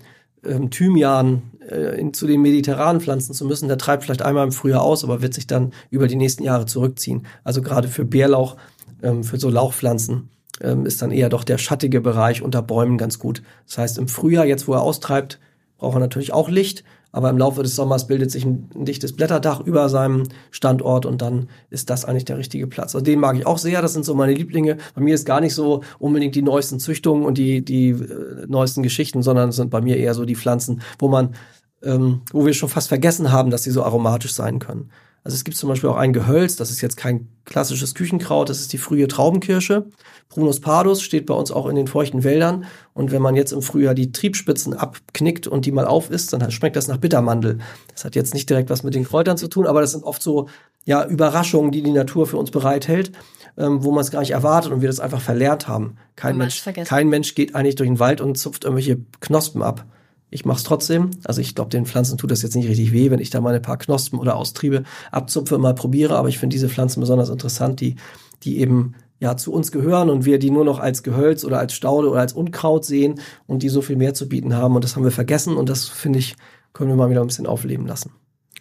[0.44, 4.52] ähm, Thymian äh, in, zu den mediterranen Pflanzen zu müssen, der treibt vielleicht einmal im
[4.52, 7.26] Frühjahr aus, aber wird sich dann über die nächsten Jahre zurückziehen.
[7.44, 8.58] Also gerade für Bärlauch,
[9.04, 10.30] ähm, für so Lauchpflanzen
[10.62, 13.42] ähm, ist dann eher doch der schattige Bereich unter Bäumen ganz gut.
[13.68, 15.40] Das heißt, im Frühjahr, jetzt wo er austreibt,
[15.78, 19.16] braucht er natürlich auch Licht, aber im Laufe des Sommers bildet sich ein, ein dichtes
[19.16, 22.94] Blätterdach über seinem Standort und dann ist das eigentlich der richtige Platz.
[22.94, 24.78] Also den mag ich auch sehr, das sind so meine Lieblinge.
[24.94, 28.84] Bei mir ist gar nicht so unbedingt die neuesten Züchtungen und die, die äh, neuesten
[28.84, 31.34] Geschichten, sondern es sind bei mir eher so die Pflanzen, wo man,
[31.82, 34.92] ähm, wo wir schon fast vergessen haben, dass sie so aromatisch sein können.
[35.24, 38.62] Also es gibt zum Beispiel auch ein Gehölz, das ist jetzt kein klassisches Küchenkraut, das
[38.62, 39.86] ist die frühe Traubenkirsche.
[40.30, 42.66] Prunus pardus steht bei uns auch in den feuchten Wäldern.
[42.94, 46.52] Und wenn man jetzt im Frühjahr die Triebspitzen abknickt und die mal auf isst, dann
[46.52, 47.58] schmeckt das nach Bittermandel.
[47.92, 50.22] Das hat jetzt nicht direkt was mit den Kräutern zu tun, aber das sind oft
[50.22, 50.48] so
[50.86, 53.12] ja, Überraschungen, die die Natur für uns bereithält,
[53.58, 55.98] ähm, wo man es gar nicht erwartet und wir das einfach verlernt haben.
[56.16, 59.86] Kein Mensch, kein Mensch geht eigentlich durch den Wald und zupft irgendwelche Knospen ab.
[60.32, 61.12] Ich mache es trotzdem.
[61.24, 63.56] Also ich glaube, den Pflanzen tut das jetzt nicht richtig weh, wenn ich da mal
[63.56, 66.16] ein paar Knospen oder Austriebe abzupfe und mal probiere.
[66.18, 67.96] Aber ich finde diese Pflanzen besonders interessant, die,
[68.44, 71.74] die eben ja zu uns gehören und wir die nur noch als Gehölz oder als
[71.74, 74.76] Staude oder als Unkraut sehen und die so viel mehr zu bieten haben.
[74.76, 76.36] Und das haben wir vergessen und das finde ich,
[76.74, 78.12] können wir mal wieder ein bisschen aufleben lassen.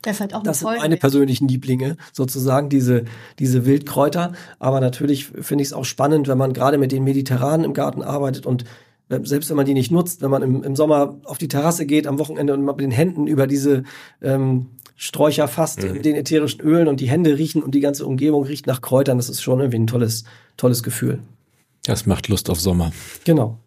[0.05, 3.05] Der ist halt auch Das sind eine meine persönlichen Lieblinge, sozusagen, diese,
[3.39, 4.33] diese Wildkräuter.
[4.59, 8.03] Aber natürlich finde ich es auch spannend, wenn man gerade mit den Mediterranen im Garten
[8.03, 8.65] arbeitet und
[9.09, 12.07] selbst wenn man die nicht nutzt, wenn man im, im Sommer auf die Terrasse geht
[12.07, 13.85] am Wochenende und mit den Händen über diese
[14.21, 18.45] ähm, Sträucher fasst, mit den ätherischen Ölen und die Hände riechen und die ganze Umgebung
[18.45, 20.25] riecht nach Kräutern, das ist schon irgendwie ein tolles,
[20.57, 21.21] tolles Gefühl.
[21.85, 22.93] Das macht Lust auf Sommer.
[23.25, 23.59] Genau.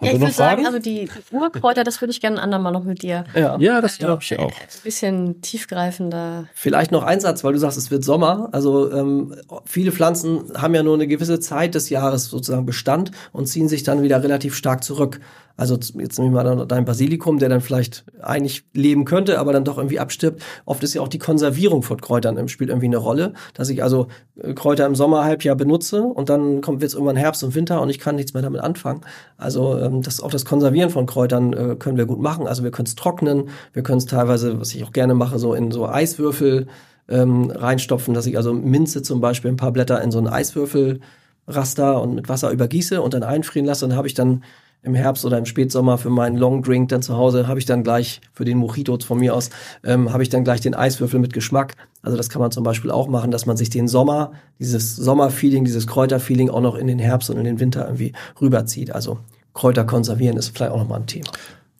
[0.00, 3.02] Ja, ich würde sagen, also die Urkräuter, das würde ich gerne ein andermal noch mit
[3.02, 3.58] dir Ja.
[3.58, 4.50] Ja, das glaube ich auch.
[4.50, 6.46] ein bisschen tiefgreifender.
[6.54, 8.48] Vielleicht noch ein Satz, weil du sagst, es wird Sommer.
[8.52, 9.34] Also ähm,
[9.64, 13.82] viele Pflanzen haben ja nur eine gewisse Zeit des Jahres sozusagen Bestand und ziehen sich
[13.82, 15.20] dann wieder relativ stark zurück.
[15.60, 19.62] Also jetzt nehmen wir mal dein Basilikum, der dann vielleicht eigentlich leben könnte, aber dann
[19.62, 20.42] doch irgendwie abstirbt.
[20.64, 23.82] Oft ist ja auch die Konservierung von Kräutern ähm, spielt irgendwie eine Rolle, dass ich
[23.82, 24.06] also
[24.42, 27.98] äh, Kräuter im Sommerhalbjahr benutze und dann kommt jetzt irgendwann Herbst und Winter und ich
[27.98, 29.02] kann nichts mehr damit anfangen.
[29.36, 32.46] Also ähm, das auch das Konservieren von Kräutern äh, können wir gut machen.
[32.46, 35.54] Also wir können es trocknen, wir können es teilweise, was ich auch gerne mache, so
[35.54, 36.66] in so Eiswürfel
[37.08, 42.00] ähm, reinstopfen, dass ich also Minze zum Beispiel ein paar Blätter in so einen Eiswürfelraster
[42.00, 43.86] und mit Wasser übergieße und dann einfrieren lasse.
[43.86, 44.42] Dann habe ich dann
[44.82, 47.82] im Herbst oder im Spätsommer für meinen Long Drink dann zu Hause, habe ich dann
[47.82, 49.50] gleich für den Mojito von mir aus,
[49.84, 51.74] ähm, habe ich dann gleich den Eiswürfel mit Geschmack.
[52.02, 55.64] Also das kann man zum Beispiel auch machen, dass man sich den Sommer, dieses Sommerfeeling,
[55.64, 58.94] dieses Kräuterfeeling auch noch in den Herbst und in den Winter irgendwie rüberzieht.
[58.94, 59.18] Also
[59.54, 61.30] Kräuter konservieren ist vielleicht auch nochmal ein Thema.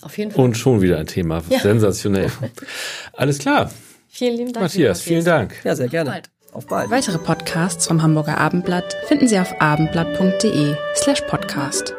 [0.02, 0.44] Auf jeden Fall.
[0.44, 1.42] Und schon wieder ein Thema.
[1.48, 1.60] Ja.
[1.60, 2.30] Sensationell.
[3.12, 3.70] Alles klar.
[4.08, 4.64] vielen lieben Dank.
[4.64, 5.54] Matthias, vielen Dank.
[5.64, 6.10] Ja, sehr gerne.
[6.10, 6.30] bald.
[6.52, 6.90] Auf bald.
[6.90, 11.94] Weitere Podcasts vom Hamburger Abendblatt finden Sie auf abendblatt.de slash podcast.